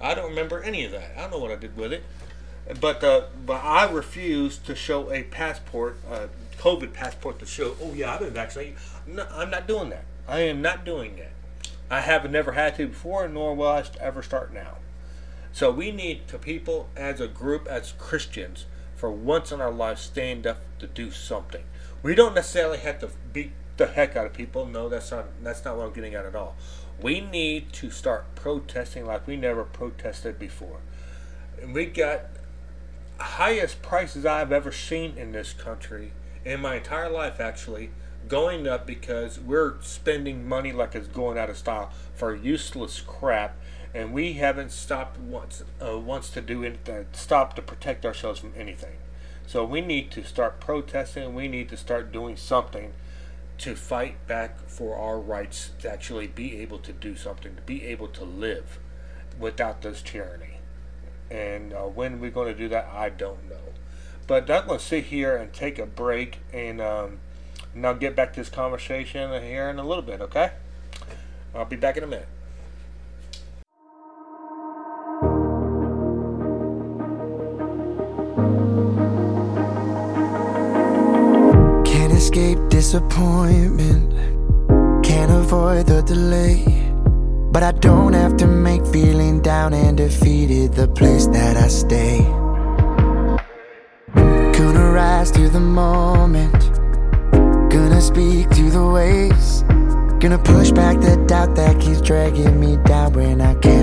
I 0.00 0.14
don't 0.14 0.30
remember 0.30 0.62
any 0.62 0.84
of 0.84 0.92
that. 0.92 1.12
I 1.16 1.22
don't 1.22 1.32
know 1.32 1.38
what 1.38 1.50
I 1.50 1.56
did 1.56 1.76
with 1.76 1.92
it. 1.92 2.04
But 2.80 3.04
uh, 3.04 3.26
but 3.44 3.62
I 3.62 3.90
refuse 3.90 4.58
to 4.58 4.74
show 4.74 5.12
a 5.12 5.22
passport, 5.22 5.98
a 6.10 6.28
COVID 6.58 6.92
passport 6.92 7.38
to 7.38 7.46
show. 7.46 7.76
Oh 7.80 7.92
yeah, 7.94 8.14
I've 8.14 8.20
been 8.20 8.32
vaccinated. 8.32 8.74
No, 9.06 9.26
I'm 9.30 9.50
not 9.50 9.68
doing 9.68 9.90
that. 9.90 10.04
I 10.26 10.40
am 10.40 10.62
not 10.62 10.84
doing 10.84 11.16
that. 11.16 11.30
I 11.88 12.00
have 12.00 12.28
never 12.28 12.52
had 12.52 12.74
to 12.76 12.88
before, 12.88 13.28
nor 13.28 13.54
will 13.54 13.68
I 13.68 13.84
ever 14.00 14.22
start 14.22 14.52
now. 14.52 14.78
So 15.52 15.70
we 15.70 15.92
need 15.92 16.26
to 16.28 16.38
people 16.38 16.88
as 16.96 17.20
a 17.20 17.28
group, 17.28 17.68
as 17.68 17.92
Christians, 17.92 18.66
for 18.96 19.10
once 19.10 19.52
in 19.52 19.60
our 19.60 19.70
lives, 19.70 20.02
stand 20.02 20.46
up 20.46 20.58
to 20.80 20.88
do 20.88 21.12
something. 21.12 21.62
We 22.02 22.14
don't 22.16 22.34
necessarily 22.34 22.78
have 22.78 22.98
to 23.00 23.10
beat 23.32 23.52
the 23.76 23.86
heck 23.86 24.16
out 24.16 24.26
of 24.26 24.32
people. 24.32 24.66
No, 24.66 24.88
that's 24.88 25.10
not 25.12 25.26
that's 25.42 25.64
not 25.64 25.76
what 25.76 25.86
I'm 25.86 25.92
getting 25.92 26.14
at 26.14 26.26
at 26.26 26.34
all. 26.34 26.56
We 27.02 27.20
need 27.20 27.72
to 27.74 27.90
start 27.90 28.34
protesting 28.34 29.06
like 29.06 29.26
we 29.26 29.36
never 29.36 29.64
protested 29.64 30.38
before. 30.38 30.80
And 31.60 31.74
we 31.74 31.86
got 31.86 32.22
highest 33.18 33.82
prices 33.82 34.24
I've 34.24 34.52
ever 34.52 34.72
seen 34.72 35.16
in 35.16 35.32
this 35.32 35.52
country 35.52 36.12
in 36.44 36.60
my 36.60 36.76
entire 36.76 37.10
life 37.10 37.40
actually 37.40 37.90
going 38.28 38.66
up 38.66 38.86
because 38.86 39.38
we're 39.38 39.74
spending 39.82 40.48
money 40.48 40.72
like 40.72 40.94
it's 40.94 41.08
going 41.08 41.38
out 41.38 41.50
of 41.50 41.56
style 41.56 41.90
for 42.14 42.34
useless 42.34 43.00
crap. 43.00 43.56
And 43.94 44.12
we 44.12 44.34
haven't 44.34 44.72
stopped 44.72 45.18
once 45.18 45.64
uh, 45.80 45.98
once 45.98 46.28
to 46.30 46.40
do 46.40 46.66
uh, 46.66 46.92
stop 47.12 47.54
to 47.56 47.62
protect 47.62 48.04
ourselves 48.04 48.40
from 48.40 48.52
anything. 48.56 48.96
So 49.46 49.64
we 49.64 49.80
need 49.80 50.10
to 50.12 50.24
start 50.24 50.60
protesting. 50.60 51.34
We 51.34 51.48
need 51.48 51.68
to 51.70 51.76
start 51.76 52.12
doing 52.12 52.36
something 52.36 52.92
to 53.58 53.74
fight 53.74 54.26
back 54.26 54.68
for 54.68 54.96
our 54.96 55.18
rights 55.18 55.70
to 55.78 55.90
actually 55.90 56.26
be 56.26 56.58
able 56.58 56.78
to 56.78 56.92
do 56.92 57.16
something 57.16 57.54
to 57.54 57.62
be 57.62 57.84
able 57.84 58.08
to 58.08 58.24
live 58.24 58.78
without 59.38 59.82
this 59.82 60.02
tyranny 60.02 60.58
and 61.30 61.72
uh, 61.72 61.82
when 61.82 62.20
we're 62.20 62.30
going 62.30 62.52
to 62.52 62.58
do 62.58 62.68
that 62.68 62.88
i 62.92 63.08
don't 63.08 63.48
know 63.48 63.72
but 64.26 64.50
i'm 64.50 64.66
going 64.66 64.78
to 64.78 64.84
sit 64.84 65.04
here 65.04 65.36
and 65.36 65.52
take 65.52 65.78
a 65.78 65.86
break 65.86 66.38
and 66.52 66.80
um, 66.80 67.18
and 67.76 67.86
I'll 67.86 67.94
get 67.94 68.16
back 68.16 68.32
to 68.32 68.40
this 68.40 68.48
conversation 68.48 69.30
here 69.42 69.68
in 69.68 69.78
a 69.78 69.86
little 69.86 70.02
bit, 70.02 70.22
okay? 70.22 70.52
I'll 71.54 71.66
be 71.66 71.76
back 71.76 71.98
in 71.98 72.04
a 72.04 72.06
minute. 72.06 72.28
Disappointment, 82.76 84.12
can't 85.02 85.32
avoid 85.32 85.86
the 85.86 86.02
delay. 86.02 86.62
But 87.50 87.62
I 87.62 87.72
don't 87.72 88.12
have 88.12 88.36
to 88.36 88.46
make 88.46 88.84
feeling 88.88 89.40
down 89.40 89.72
and 89.72 89.96
defeated 89.96 90.74
the 90.74 90.86
place 90.86 91.26
that 91.28 91.56
I 91.56 91.68
stay. 91.68 92.18
Gonna 94.58 94.90
rise 94.92 95.30
to 95.30 95.48
the 95.48 95.64
moment, 95.84 96.60
gonna 97.72 98.02
speak 98.02 98.50
to 98.50 98.64
the 98.76 98.86
waves. 98.98 99.62
Gonna 100.20 100.38
push 100.38 100.70
back 100.70 101.00
the 101.00 101.16
doubt 101.26 101.56
that 101.56 101.80
keeps 101.80 102.02
dragging 102.02 102.60
me 102.60 102.76
down 102.84 103.14
when 103.14 103.40
I 103.40 103.54
can't 103.54 103.75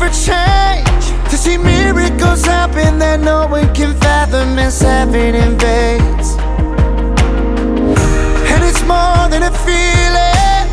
for 0.00 0.08
change. 0.08 1.04
To 1.28 1.36
see 1.36 1.58
miracles 1.58 2.42
happen 2.46 2.98
that 3.00 3.20
no 3.20 3.46
one 3.46 3.68
can 3.74 3.92
fathom 4.00 4.58
as 4.58 4.80
heaven 4.80 5.34
invades. 5.34 6.28
And 8.50 8.60
it's 8.64 8.82
more 8.88 9.24
than 9.32 9.42
a 9.42 9.52
feeling, 9.68 10.68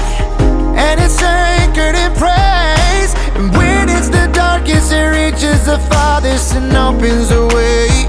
and 0.79 0.95
it's 1.05 1.21
anchored 1.21 1.97
in 2.03 2.11
praise. 2.15 3.11
And 3.35 3.51
when 3.57 3.89
it's 3.89 4.07
the 4.07 4.31
darkest, 4.33 4.93
it 4.93 5.07
reaches 5.19 5.65
the 5.65 5.77
farthest 5.91 6.55
and 6.55 6.71
opens 6.71 7.27
the 7.27 7.43
way. 7.55 8.07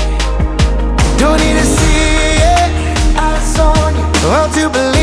Don't 1.19 1.41
need 1.43 1.59
to 1.63 1.67
see 1.79 2.39
it, 2.55 2.71
eyes 3.19 3.59
on 3.59 3.91
you. 3.99 4.07
Oh, 4.07 4.31
well, 4.31 4.49
to 4.55 4.71
believe 4.71 4.98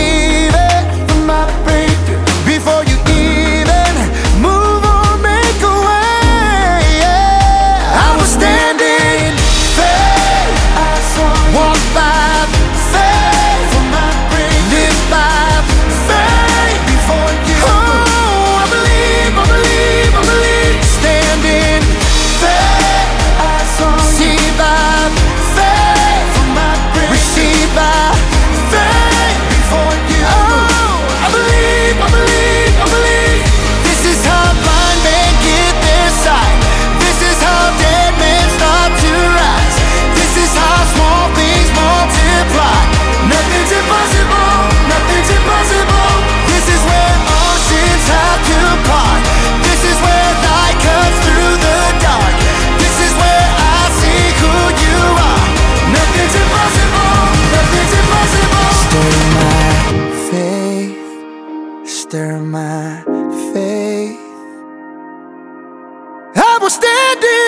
was 67.22 67.45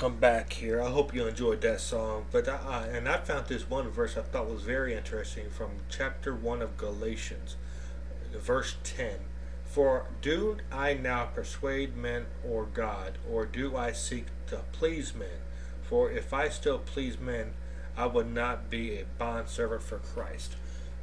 welcome 0.00 0.18
back 0.18 0.54
here. 0.54 0.80
I 0.80 0.88
hope 0.88 1.14
you 1.14 1.26
enjoyed 1.26 1.60
that 1.60 1.78
song. 1.78 2.24
But 2.32 2.48
I, 2.48 2.86
and 2.86 3.06
I 3.06 3.18
found 3.18 3.48
this 3.48 3.68
one 3.68 3.90
verse 3.90 4.16
I 4.16 4.22
thought 4.22 4.48
was 4.48 4.62
very 4.62 4.94
interesting 4.94 5.50
from 5.50 5.72
chapter 5.90 6.34
one 6.34 6.62
of 6.62 6.78
Galatians, 6.78 7.56
verse 8.32 8.76
ten. 8.82 9.18
For 9.66 10.06
do 10.22 10.56
I 10.72 10.94
now 10.94 11.26
persuade 11.26 11.98
men 11.98 12.24
or 12.42 12.64
God, 12.64 13.18
or 13.30 13.44
do 13.44 13.76
I 13.76 13.92
seek 13.92 14.28
to 14.46 14.62
please 14.72 15.14
men? 15.14 15.42
For 15.82 16.10
if 16.10 16.32
I 16.32 16.48
still 16.48 16.78
please 16.78 17.20
men, 17.20 17.52
I 17.94 18.06
would 18.06 18.32
not 18.32 18.70
be 18.70 18.94
a 18.94 19.04
bondservant 19.18 19.82
for 19.82 19.98
Christ. 19.98 20.56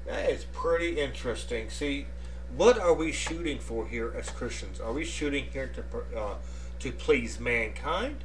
That 0.08 0.27
is 0.27 0.46
pretty 0.46 1.00
interesting. 1.00 1.70
See, 1.70 2.08
what 2.56 2.80
are 2.80 2.96
we 2.96 3.12
shooting 3.12 3.60
for 3.60 3.86
here 3.88 4.12
as 4.18 4.32
Christians? 4.32 4.80
Are 4.80 4.92
we 4.92 5.06
shooting 5.06 5.50
here 5.54 5.70
to 5.75 6.20
uh, 6.20 6.36
to 6.80 6.92
please 6.92 7.39
mankind? 7.39 8.24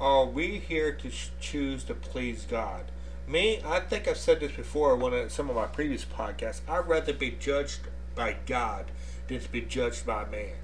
Are 0.00 0.24
we 0.24 0.58
here 0.58 0.92
to 0.92 1.10
choose 1.40 1.84
to 1.84 1.94
please 1.94 2.46
God? 2.48 2.84
Me, 3.26 3.60
I 3.62 3.80
think 3.80 4.08
I've 4.08 4.16
said 4.16 4.40
this 4.40 4.52
before 4.52 4.94
in 4.94 5.00
one 5.00 5.12
of 5.12 5.30
some 5.30 5.50
of 5.50 5.56
my 5.56 5.66
previous 5.66 6.06
podcasts. 6.06 6.62
I'd 6.66 6.88
rather 6.88 7.12
be 7.12 7.32
judged 7.32 7.80
by 8.14 8.36
God 8.46 8.86
than 9.28 9.40
to 9.40 9.52
be 9.52 9.60
judged 9.60 10.06
by 10.06 10.24
man. 10.24 10.54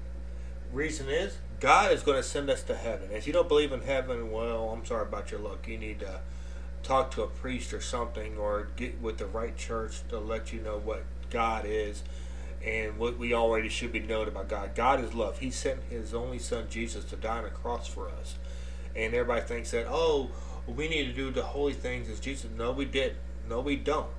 Reason 0.73 1.07
is, 1.07 1.37
God 1.59 1.91
is 1.91 2.01
going 2.01 2.17
to 2.17 2.23
send 2.23 2.49
us 2.49 2.63
to 2.63 2.75
heaven. 2.75 3.11
If 3.11 3.27
you 3.27 3.33
don't 3.33 3.47
believe 3.47 3.71
in 3.71 3.81
heaven, 3.81 4.31
well, 4.31 4.71
I'm 4.71 4.83
sorry 4.83 5.03
about 5.03 5.29
your 5.29 5.39
luck. 5.39 5.67
You 5.67 5.77
need 5.77 5.99
to 5.99 6.21
talk 6.81 7.11
to 7.11 7.21
a 7.21 7.27
priest 7.27 7.73
or 7.73 7.81
something, 7.81 8.39
or 8.39 8.69
get 8.75 8.99
with 8.99 9.19
the 9.19 9.27
right 9.27 9.55
church 9.55 10.01
to 10.09 10.17
let 10.17 10.51
you 10.51 10.61
know 10.61 10.79
what 10.83 11.03
God 11.29 11.63
is 11.67 12.01
and 12.65 12.97
what 12.97 13.19
we 13.19 13.35
already 13.35 13.69
should 13.69 13.91
be 13.91 13.99
known 13.99 14.27
about 14.27 14.49
God. 14.49 14.73
God 14.73 14.99
is 15.03 15.13
love. 15.13 15.37
He 15.37 15.51
sent 15.51 15.83
His 15.91 16.15
only 16.15 16.39
Son 16.39 16.65
Jesus 16.71 17.05
to 17.05 17.15
die 17.15 17.37
on 17.37 17.45
a 17.45 17.49
cross 17.51 17.87
for 17.87 18.09
us, 18.09 18.35
and 18.97 19.13
everybody 19.13 19.41
thinks 19.45 19.71
that 19.71 19.85
oh, 19.87 20.29
we 20.67 20.89
need 20.89 21.05
to 21.05 21.13
do 21.13 21.31
the 21.31 21.43
holy 21.43 21.73
things 21.73 22.09
as 22.09 22.19
Jesus. 22.19 22.49
No, 22.57 22.71
we 22.71 22.85
didn't. 22.85 23.17
No, 23.47 23.61
we 23.61 23.75
don't. 23.75 24.09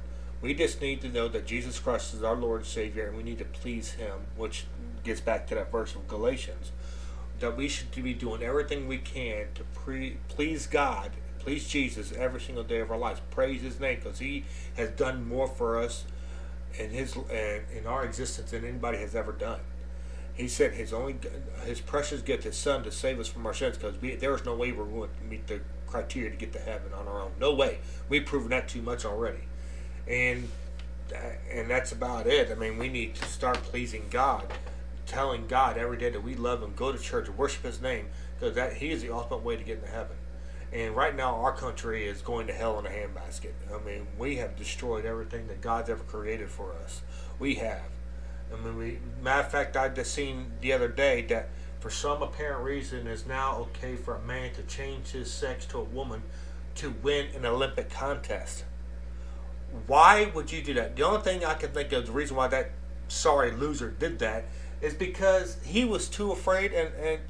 We 0.40 0.54
just 0.54 0.80
need 0.80 1.00
to 1.02 1.08
know 1.08 1.28
that 1.28 1.46
Jesus 1.46 1.78
Christ 1.78 2.14
is 2.14 2.22
our 2.22 2.36
Lord 2.36 2.60
and 2.60 2.66
Savior, 2.66 3.08
and 3.08 3.16
we 3.16 3.24
need 3.24 3.38
to 3.38 3.44
please 3.44 3.92
Him, 3.92 4.20
which 4.36 4.66
gets 5.02 5.20
back 5.20 5.48
to 5.48 5.56
that 5.56 5.72
verse 5.72 5.94
of 5.94 6.06
Galatians. 6.06 6.70
That 7.40 7.56
we 7.56 7.68
should 7.68 7.90
be 7.90 8.14
doing 8.14 8.42
everything 8.42 8.88
we 8.88 8.98
can 8.98 9.46
to 9.56 9.64
pre- 9.74 10.18
please 10.28 10.66
God, 10.66 11.10
please 11.40 11.68
Jesus 11.68 12.12
every 12.12 12.40
single 12.40 12.64
day 12.64 12.80
of 12.80 12.90
our 12.90 12.98
lives. 12.98 13.20
Praise 13.30 13.62
His 13.62 13.80
name 13.80 13.98
because 14.02 14.20
He 14.20 14.44
has 14.76 14.90
done 14.90 15.28
more 15.28 15.48
for 15.48 15.78
us 15.78 16.04
in 16.78 16.90
His 16.90 17.16
in 17.16 17.86
our 17.86 18.04
existence 18.04 18.52
than 18.52 18.64
anybody 18.64 18.98
has 18.98 19.14
ever 19.14 19.32
done. 19.32 19.60
He 20.38 20.48
sent 20.48 20.72
His 20.72 20.94
only 20.94 21.16
His 21.66 21.82
precious 21.82 22.22
gift, 22.22 22.44
His 22.44 22.56
Son, 22.56 22.82
to 22.84 22.90
save 22.90 23.20
us 23.20 23.28
from 23.28 23.44
our 23.44 23.52
sins 23.52 23.76
because 23.76 23.98
there 24.00 24.34
is 24.34 24.44
no 24.46 24.54
way 24.54 24.72
we're 24.72 24.86
going 24.86 25.10
to 25.20 25.24
meet 25.24 25.46
the 25.46 25.60
criteria 25.86 26.30
to 26.30 26.36
get 26.36 26.54
to 26.54 26.58
heaven 26.58 26.94
on 26.94 27.06
our 27.06 27.20
own. 27.20 27.32
No 27.38 27.52
way. 27.52 27.80
We've 28.08 28.24
proven 28.24 28.48
that 28.50 28.68
too 28.68 28.80
much 28.80 29.04
already 29.04 29.40
and 30.08 30.48
uh, 31.14 31.18
and 31.50 31.70
that's 31.70 31.92
about 31.92 32.26
it. 32.26 32.50
I 32.50 32.54
mean, 32.54 32.76
we 32.76 32.88
need 32.88 33.14
to 33.14 33.24
start 33.24 33.56
pleasing 33.62 34.04
God, 34.10 34.52
telling 35.06 35.46
God 35.46 35.78
every 35.78 35.96
day 35.96 36.10
that 36.10 36.22
we 36.22 36.34
love 36.34 36.62
Him, 36.62 36.74
go 36.76 36.92
to 36.92 36.98
church, 36.98 37.30
worship 37.30 37.62
His 37.62 37.80
name, 37.80 38.06
because 38.38 38.54
that 38.56 38.74
He 38.74 38.90
is 38.90 39.00
the 39.00 39.10
ultimate 39.10 39.42
way 39.42 39.56
to 39.56 39.64
get 39.64 39.78
into 39.78 39.88
heaven. 39.88 40.16
And 40.70 40.94
right 40.94 41.16
now, 41.16 41.36
our 41.36 41.56
country 41.56 42.06
is 42.06 42.20
going 42.20 42.46
to 42.48 42.52
hell 42.52 42.78
in 42.78 42.84
a 42.84 42.90
handbasket. 42.90 43.52
I 43.74 43.82
mean, 43.86 44.06
we 44.18 44.36
have 44.36 44.54
destroyed 44.54 45.06
everything 45.06 45.46
that 45.46 45.62
God's 45.62 45.88
ever 45.88 46.04
created 46.04 46.50
for 46.50 46.74
us. 46.84 47.00
We 47.38 47.54
have. 47.54 47.80
I 48.52 48.64
mean, 48.64 48.76
we, 48.76 48.98
matter 49.22 49.46
of 49.46 49.50
fact, 49.50 49.76
I 49.76 49.88
just 49.88 50.14
seen 50.14 50.52
the 50.60 50.72
other 50.72 50.88
day 50.88 51.22
that 51.22 51.50
for 51.80 51.90
some 51.90 52.22
apparent 52.22 52.64
reason, 52.64 53.06
it's 53.06 53.26
now 53.26 53.56
okay 53.58 53.96
for 53.96 54.16
a 54.16 54.22
man 54.22 54.52
to 54.54 54.62
change 54.62 55.08
his 55.08 55.30
sex 55.32 55.66
to 55.66 55.78
a 55.78 55.84
woman 55.84 56.22
to 56.76 56.94
win 57.02 57.26
an 57.34 57.44
Olympic 57.44 57.90
contest. 57.90 58.64
Why 59.86 60.30
would 60.34 60.50
you 60.50 60.62
do 60.62 60.74
that? 60.74 60.96
The 60.96 61.02
only 61.02 61.20
thing 61.20 61.44
I 61.44 61.54
can 61.54 61.70
think 61.70 61.92
of 61.92 62.06
the 62.06 62.12
reason 62.12 62.36
why 62.36 62.48
that 62.48 62.70
sorry 63.08 63.52
loser 63.52 63.90
did 63.90 64.18
that 64.20 64.44
is 64.80 64.94
because 64.94 65.58
he 65.64 65.84
was 65.84 66.08
too 66.08 66.32
afraid 66.32 66.72
and, 66.72 66.94
and 66.94 67.20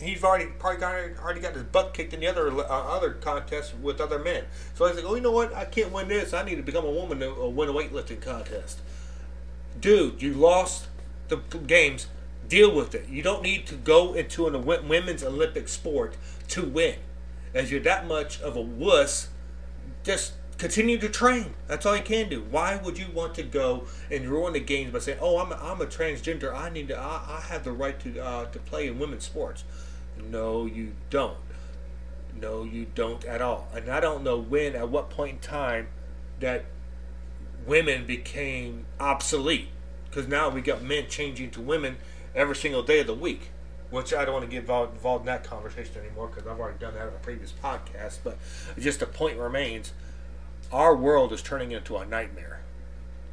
he's 0.00 0.22
already 0.22 0.46
probably 0.58 0.80
got, 0.80 0.94
already 1.22 1.40
got 1.40 1.54
his 1.54 1.64
butt 1.64 1.94
kicked 1.94 2.12
in 2.12 2.20
the 2.20 2.26
other 2.26 2.50
uh, 2.50 2.62
other 2.62 3.12
contests 3.12 3.74
with 3.82 4.00
other 4.00 4.18
men. 4.18 4.44
So 4.74 4.86
he's 4.86 4.96
like, 4.96 5.04
oh, 5.04 5.14
you 5.14 5.20
know 5.20 5.32
what? 5.32 5.54
I 5.54 5.64
can't 5.64 5.92
win 5.92 6.08
this. 6.08 6.32
I 6.32 6.44
need 6.44 6.56
to 6.56 6.62
become 6.62 6.84
a 6.84 6.90
woman 6.90 7.20
to 7.20 7.30
uh, 7.30 7.48
win 7.48 7.68
a 7.68 7.72
weightlifting 7.72 8.20
contest. 8.20 8.80
Dude, 9.80 10.22
you 10.22 10.34
lost 10.34 10.88
the 11.28 11.36
games. 11.36 12.06
Deal 12.48 12.74
with 12.74 12.94
it. 12.94 13.08
You 13.08 13.22
don't 13.22 13.42
need 13.42 13.66
to 13.66 13.74
go 13.74 14.14
into 14.14 14.46
a 14.46 14.58
women's 14.58 15.22
Olympic 15.22 15.68
sport 15.68 16.16
to 16.48 16.64
win. 16.64 16.96
As 17.52 17.70
you're 17.70 17.80
that 17.80 18.06
much 18.06 18.40
of 18.40 18.56
a 18.56 18.60
wuss, 18.60 19.28
just 20.02 20.32
continue 20.56 20.98
to 20.98 21.08
train. 21.08 21.54
That's 21.66 21.84
all 21.86 21.96
you 21.96 22.02
can 22.02 22.28
do. 22.28 22.42
Why 22.50 22.76
would 22.82 22.98
you 22.98 23.06
want 23.12 23.34
to 23.36 23.42
go 23.42 23.84
and 24.10 24.28
ruin 24.28 24.54
the 24.54 24.60
games 24.60 24.92
by 24.92 24.98
saying, 24.98 25.18
"Oh, 25.20 25.38
I'm 25.38 25.52
a, 25.52 25.56
I'm 25.56 25.80
a 25.80 25.86
transgender. 25.86 26.54
I 26.54 26.70
need 26.70 26.88
to. 26.88 26.98
I, 26.98 27.38
I 27.38 27.40
have 27.48 27.64
the 27.64 27.72
right 27.72 27.98
to 28.00 28.18
uh, 28.18 28.44
to 28.46 28.58
play 28.58 28.88
in 28.88 28.98
women's 28.98 29.24
sports." 29.24 29.64
No, 30.30 30.66
you 30.66 30.94
don't. 31.10 31.36
No, 32.40 32.64
you 32.64 32.86
don't 32.94 33.24
at 33.24 33.40
all. 33.40 33.68
And 33.74 33.88
I 33.88 34.00
don't 34.00 34.22
know 34.22 34.38
when, 34.38 34.74
at 34.74 34.88
what 34.88 35.10
point 35.10 35.34
in 35.34 35.38
time, 35.40 35.88
that 36.40 36.64
women 37.68 38.06
became 38.06 38.86
obsolete. 38.98 39.68
Because 40.06 40.26
now 40.26 40.48
we 40.48 40.62
got 40.62 40.82
men 40.82 41.04
changing 41.08 41.50
to 41.52 41.60
women 41.60 41.98
every 42.34 42.56
single 42.56 42.82
day 42.82 43.00
of 43.00 43.06
the 43.06 43.14
week. 43.14 43.50
Which 43.90 44.12
I 44.12 44.24
don't 44.24 44.34
want 44.34 44.44
to 44.44 44.50
get 44.50 44.60
involved, 44.60 45.22
in 45.22 45.26
that 45.26 45.44
conversation 45.44 45.96
anymore 45.98 46.26
because 46.26 46.46
I've 46.46 46.58
already 46.58 46.78
done 46.78 46.94
that 46.94 47.08
in 47.08 47.14
a 47.14 47.18
previous 47.18 47.52
podcast. 47.52 48.18
But 48.24 48.38
just 48.78 49.00
the 49.00 49.06
point 49.06 49.38
remains 49.38 49.92
our 50.70 50.94
world 50.94 51.32
is 51.32 51.40
turning 51.40 51.72
into 51.72 51.96
a 51.96 52.04
nightmare. 52.04 52.60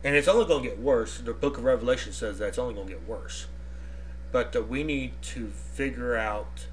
And 0.03 0.15
it's 0.15 0.27
only 0.27 0.45
going 0.45 0.63
to 0.63 0.69
get 0.69 0.79
worse. 0.79 1.17
The 1.17 1.33
book 1.33 1.57
of 1.57 1.63
Revelation 1.63 2.13
says 2.13 2.39
that 2.39 2.49
it's 2.49 2.59
only 2.59 2.73
going 2.75 2.87
to 2.87 2.93
get 2.93 3.07
worse. 3.07 3.47
But 4.31 4.55
uh, 4.55 4.61
we 4.61 4.83
need 4.83 5.21
to 5.23 5.47
figure 5.47 6.15
out 6.15 6.67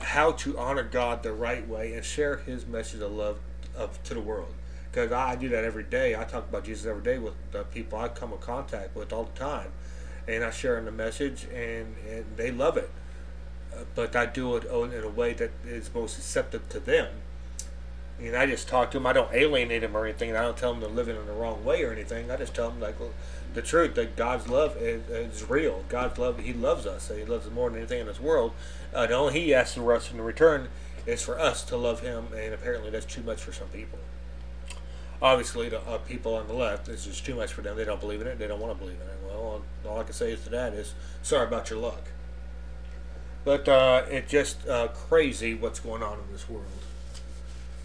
how 0.00 0.32
to 0.32 0.58
honor 0.58 0.82
God 0.82 1.22
the 1.22 1.32
right 1.32 1.66
way 1.66 1.92
and 1.92 2.04
share 2.04 2.36
His 2.36 2.66
message 2.66 3.00
of 3.00 3.12
love 3.12 3.40
of, 3.76 4.02
to 4.04 4.14
the 4.14 4.20
world. 4.20 4.54
Because 4.90 5.12
I 5.12 5.36
do 5.36 5.48
that 5.50 5.64
every 5.64 5.84
day. 5.84 6.16
I 6.16 6.24
talk 6.24 6.48
about 6.48 6.64
Jesus 6.64 6.86
every 6.86 7.02
day 7.02 7.18
with 7.18 7.34
the 7.52 7.62
people 7.64 7.98
I 7.98 8.08
come 8.08 8.32
in 8.32 8.38
contact 8.38 8.96
with 8.96 9.12
all 9.12 9.24
the 9.24 9.38
time. 9.38 9.70
And 10.26 10.44
I 10.44 10.50
share 10.50 10.78
in 10.78 10.84
the 10.84 10.92
message, 10.92 11.46
and, 11.52 11.94
and 12.08 12.24
they 12.36 12.50
love 12.50 12.76
it. 12.76 12.90
Uh, 13.72 13.84
but 13.94 14.16
I 14.16 14.26
do 14.26 14.56
it 14.56 14.64
in 14.64 15.04
a 15.04 15.08
way 15.08 15.32
that 15.34 15.50
is 15.64 15.92
most 15.94 16.18
acceptable 16.18 16.66
to 16.70 16.80
them 16.80 17.08
And 18.18 18.36
I 18.36 18.46
just 18.46 18.68
talk 18.68 18.90
to 18.90 18.98
them. 18.98 19.06
I 19.06 19.12
don't 19.12 19.32
alienate 19.32 19.82
them 19.82 19.96
or 19.96 20.04
anything. 20.04 20.34
I 20.36 20.42
don't 20.42 20.56
tell 20.56 20.72
them 20.72 20.80
they're 20.80 20.90
living 20.90 21.16
in 21.16 21.26
the 21.26 21.32
wrong 21.32 21.64
way 21.64 21.82
or 21.84 21.92
anything. 21.92 22.30
I 22.30 22.36
just 22.36 22.54
tell 22.54 22.70
them 22.70 22.80
like 22.80 22.96
the 23.54 23.62
truth 23.62 23.94
that 23.94 24.16
God's 24.16 24.48
love 24.48 24.76
is, 24.76 25.08
is, 25.08 25.48
real. 25.48 25.84
God's 25.88 26.18
love, 26.18 26.38
He 26.40 26.52
loves 26.52 26.86
us. 26.86 27.10
He 27.14 27.24
loves 27.24 27.46
us 27.46 27.52
more 27.52 27.70
than 27.70 27.78
anything 27.78 28.00
in 28.00 28.06
this 28.06 28.20
world. 28.20 28.52
Uh, 28.92 29.06
the 29.06 29.14
only 29.14 29.40
He 29.40 29.54
asks 29.54 29.76
for 29.76 29.92
us 29.94 30.10
in 30.12 30.20
return 30.20 30.68
is 31.06 31.22
for 31.22 31.38
us 31.38 31.62
to 31.64 31.76
love 31.76 32.00
Him, 32.00 32.26
and 32.36 32.52
apparently 32.52 32.90
that's 32.90 33.06
too 33.06 33.22
much 33.22 33.40
for 33.40 33.52
some 33.52 33.68
people. 33.68 33.98
Obviously, 35.22 35.68
the 35.68 35.80
uh, 35.82 35.98
people 35.98 36.34
on 36.34 36.46
the 36.48 36.54
left, 36.54 36.88
it's 36.88 37.04
just 37.04 37.26
too 37.26 37.34
much 37.34 37.52
for 37.52 37.60
them. 37.60 37.76
They 37.76 37.84
don't 37.84 38.00
believe 38.00 38.20
in 38.20 38.26
it. 38.26 38.38
They 38.38 38.46
don't 38.46 38.60
want 38.60 38.72
to 38.72 38.78
believe 38.78 39.00
in 39.00 39.06
it. 39.06 39.18
Well, 39.26 39.62
all 39.86 39.98
I 39.98 40.02
can 40.02 40.12
say 40.12 40.34
to 40.34 40.50
that 40.50 40.72
is 40.72 40.94
sorry 41.22 41.46
about 41.46 41.68
your 41.68 41.78
luck. 41.78 42.04
But 43.44 43.68
uh, 43.68 44.04
it's 44.08 44.30
just 44.30 44.66
uh, 44.66 44.88
crazy 44.88 45.54
what's 45.54 45.80
going 45.80 46.02
on 46.02 46.18
in 46.18 46.32
this 46.32 46.48
world 46.48 46.66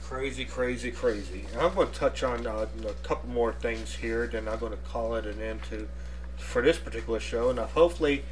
crazy, 0.07 0.45
crazy, 0.45 0.91
crazy. 0.91 1.45
I'm 1.59 1.73
going 1.73 1.87
to 1.89 1.93
touch 1.93 2.21
on 2.21 2.45
uh, 2.45 2.67
a 2.87 2.93
couple 3.07 3.27
more 3.29 3.53
things 3.53 3.95
here, 3.95 4.27
then 4.27 4.47
I'm 4.47 4.59
going 4.59 4.71
to 4.71 4.77
call 4.77 5.15
it 5.15 5.25
an 5.25 5.41
end 5.41 5.63
to 5.69 5.87
for 6.37 6.61
this 6.61 6.77
particular 6.77 7.19
show. 7.19 7.51
Now, 7.51 7.65
hopefully, 7.65 8.23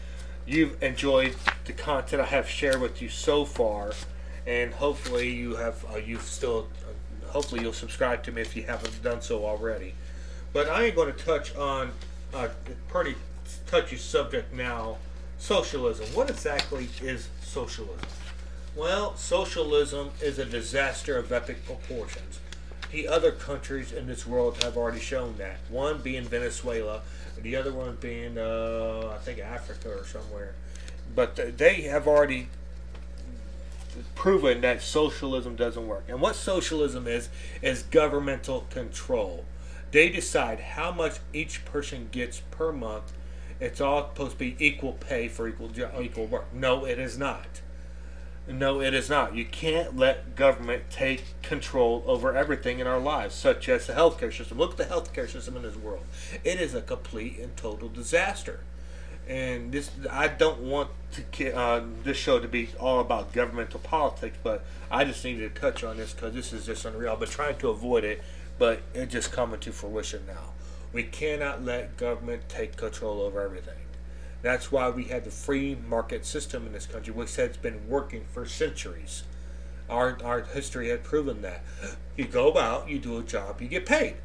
you've 0.46 0.82
enjoyed 0.84 1.36
the 1.66 1.74
content 1.74 2.22
I 2.22 2.26
have 2.26 2.48
shared 2.48 2.80
with 2.80 3.02
you 3.02 3.10
so 3.10 3.44
far, 3.44 3.94
and 4.46 4.74
hopefully, 4.74 5.30
you 5.30 5.56
have 5.56 5.84
uh, 5.92 5.98
you've 5.98 6.22
still 6.22 6.68
hopefully 7.34 7.62
you'll 7.62 7.74
subscribe 7.74 8.24
to 8.24 8.32
me 8.32 8.42
if 8.42 8.56
you 8.56 8.64
haven't 8.64 9.04
done 9.04 9.22
so 9.22 9.46
already. 9.46 9.96
But 10.54 10.70
I 10.70 10.84
am 10.84 10.96
going 10.96 11.12
to 11.12 11.26
touch 11.26 11.56
on 11.56 11.92
a 12.34 12.50
pretty 12.88 13.16
touchy 13.68 13.98
subject 13.98 14.54
now: 14.54 14.98
socialism. 15.40 16.06
What 16.14 16.30
exactly 16.30 16.90
is 17.02 17.28
socialism? 17.42 18.08
Well, 18.76 19.16
socialism 19.16 20.12
is 20.22 20.40
a 20.40 20.46
disaster 20.46 21.18
of 21.18 21.32
epic 21.32 21.66
proportions. 21.66 22.40
The 22.92 23.08
other 23.08 23.32
countries 23.32 23.92
in 23.92 24.06
this 24.06 24.26
world 24.28 24.64
have 24.64 24.78
already 24.78 25.00
shown 25.00 25.36
that. 25.38 25.58
One 25.70 26.02
being 26.02 26.26
Venezuela, 26.26 27.02
the 27.42 27.56
other 27.56 27.74
one 27.74 27.98
being, 28.00 28.38
uh, 28.38 29.12
I 29.16 29.18
think, 29.24 29.40
Africa 29.40 29.90
or 29.90 30.06
somewhere. 30.06 30.54
But 31.16 31.58
they 31.58 31.82
have 31.82 32.08
already 32.08 32.50
proven 34.16 34.62
that 34.62 34.82
socialism 34.82 35.56
doesn't 35.56 35.88
work. 35.88 36.06
And 36.08 36.22
what 36.22 36.36
socialism 36.36 37.08
is, 37.08 37.30
is 37.62 37.84
governmental 37.84 38.62
control. 38.70 39.46
They 39.92 40.10
decide 40.10 40.60
how 40.60 40.92
much 40.92 41.20
each 41.34 41.66
person 41.66 42.10
gets 42.12 42.42
per 42.52 42.72
month. 42.72 43.14
It's 43.60 43.80
all 43.80 44.10
supposed 44.10 44.34
to 44.34 44.38
be 44.38 44.56
equal 44.60 44.94
pay 44.94 45.28
for 45.28 45.48
equal 45.48 45.72
equal 46.02 46.26
work. 46.26 46.54
No, 46.54 46.86
it 46.86 47.00
is 47.00 47.18
not. 47.18 47.62
No, 48.48 48.82
it 48.82 48.94
is 48.94 49.10
not. 49.10 49.36
You 49.36 49.46
can't 49.46 49.96
let 49.96 50.36
government 50.36 50.90
take 50.90 51.42
control 51.42 52.04
over 52.06 52.36
everything 52.36 52.80
in 52.80 52.88
our 52.88 53.00
lives, 53.00 53.36
such 53.36 53.70
as 53.70 53.88
the 53.88 53.94
healthcare 53.94 54.36
system. 54.36 54.58
Look 54.58 54.72
at 54.72 54.78
the 54.78 54.94
healthcare 54.94 55.30
system 55.30 55.56
in 55.56 55.64
this 55.64 55.78
world. 55.78 56.04
It 56.44 56.60
is 56.60 56.74
a 56.74 56.82
complete 56.82 57.40
and 57.40 57.56
total 57.56 57.88
disaster. 57.88 58.60
And 59.28 59.72
this, 59.72 59.90
I 60.12 60.28
don't 60.28 60.60
want 60.60 60.90
to 61.32 61.56
uh, 61.56 61.84
this 62.04 62.18
show 62.18 62.40
to 62.40 62.48
be 62.48 62.70
all 62.80 63.00
about 63.00 63.32
governmental 63.32 63.80
politics, 63.80 64.38
but 64.44 64.66
I 64.92 65.06
just 65.06 65.24
needed 65.24 65.56
to 65.56 65.62
touch 65.62 65.84
on 65.84 65.98
this 65.98 66.14
because 66.14 66.34
this 66.34 66.52
is 66.52 66.66
just 66.66 66.84
unreal. 66.86 67.16
Been 67.16 67.30
trying 67.30 67.58
to 67.60 67.70
avoid 67.70 68.04
it, 68.04 68.22
but 68.58 68.82
it's 68.94 69.14
just 69.14 69.32
coming 69.32 69.60
to 69.62 69.72
fruition 69.72 70.26
now. 70.28 70.52
We 70.92 71.04
cannot 71.04 71.64
let 71.64 71.98
government 71.98 72.50
take 72.50 72.76
control 72.76 73.22
over 73.22 73.42
everything. 73.42 73.76
That's 74.42 74.72
why 74.72 74.90
we 74.90 75.06
have 75.06 75.24
the 75.24 75.32
free 75.32 75.78
market 75.88 76.26
system 76.26 76.68
in 76.68 76.74
this 76.74 76.86
country, 76.86 77.14
which 77.14 77.38
has 77.38 77.56
been 77.56 77.88
working 77.88 78.26
for 78.32 78.46
centuries. 78.46 79.24
Our, 79.90 80.18
our 80.24 80.42
history 80.42 80.90
had 80.90 81.04
proven 81.04 81.42
that. 81.44 81.64
You 82.18 82.26
go 82.26 82.58
out, 82.58 82.90
you 82.90 83.00
do 83.00 83.18
a 83.18 83.24
job, 83.24 83.62
you 83.62 83.70
get 83.70 83.86
paid. 83.86 84.16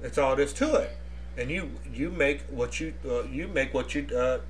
That's 0.00 0.16
all 0.16 0.34
there 0.34 0.46
is 0.46 0.52
to 0.54 0.74
it. 0.76 0.96
And 1.36 1.50
you 1.50 1.70
you 1.92 2.10
make 2.10 2.42
what 2.42 2.80
you 2.80 2.94
uh, 3.08 3.22
you 3.24 3.48
make 3.48 3.72
what 3.72 3.94
you 3.94 4.06
uh, 4.14 4.40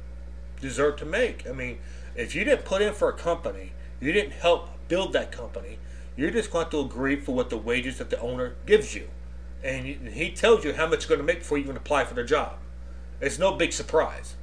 deserve 0.61 0.97
to 0.97 1.05
make. 1.05 1.47
I 1.49 1.53
mean, 1.53 1.79
if 2.17 2.35
you 2.35 2.45
didn't 2.45 2.65
put 2.65 2.83
in 2.83 2.93
for 2.93 3.09
a 3.09 3.13
company, 3.13 3.73
you 4.01 4.13
didn't 4.13 4.33
help 4.33 4.69
build 4.89 5.13
that 5.13 5.31
company. 5.31 5.79
You're 6.17 6.31
just 6.31 6.51
going 6.51 6.69
to 6.71 6.81
agree 6.81 7.17
for 7.17 7.35
what 7.35 7.51
the 7.51 7.57
wages 7.57 7.99
that 7.99 8.11
the 8.11 8.21
owner 8.21 8.55
gives 8.67 8.95
you, 8.95 9.09
and 9.63 9.87
he 10.09 10.31
tells 10.31 10.65
you 10.65 10.75
how 10.75 10.89
much 10.89 11.09
you're 11.09 11.17
going 11.17 11.27
to 11.27 11.33
make 11.33 11.41
before 11.41 11.59
you 11.59 11.65
even 11.65 11.77
apply 11.77 12.05
for 12.05 12.15
the 12.15 12.25
job. 12.25 12.57
It's 13.21 13.39
no 13.39 13.53
big 13.53 13.73
surprise. 13.73 14.35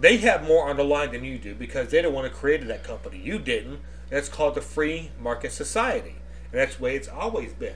They 0.00 0.16
have 0.18 0.46
more 0.46 0.68
on 0.68 0.76
the 0.76 0.84
line 0.84 1.12
than 1.12 1.24
you 1.24 1.38
do 1.38 1.54
because 1.54 1.88
they 1.90 2.00
don't 2.00 2.14
want 2.14 2.32
to 2.32 2.36
create 2.36 2.66
that 2.66 2.84
company. 2.84 3.20
You 3.22 3.38
didn't. 3.38 3.80
That's 4.10 4.28
called 4.28 4.54
the 4.54 4.62
free 4.62 5.10
market 5.20 5.52
society. 5.52 6.16
And 6.50 6.60
that's 6.60 6.76
the 6.76 6.84
way 6.84 6.96
it's 6.96 7.08
always 7.08 7.52
been. 7.52 7.74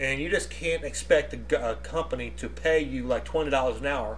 And 0.00 0.18
you 0.18 0.30
just 0.30 0.50
can't 0.50 0.82
expect 0.82 1.34
a, 1.34 1.70
a 1.70 1.76
company 1.76 2.32
to 2.38 2.48
pay 2.48 2.80
you 2.82 3.04
like 3.04 3.26
$20 3.26 3.78
an 3.78 3.86
hour 3.86 4.16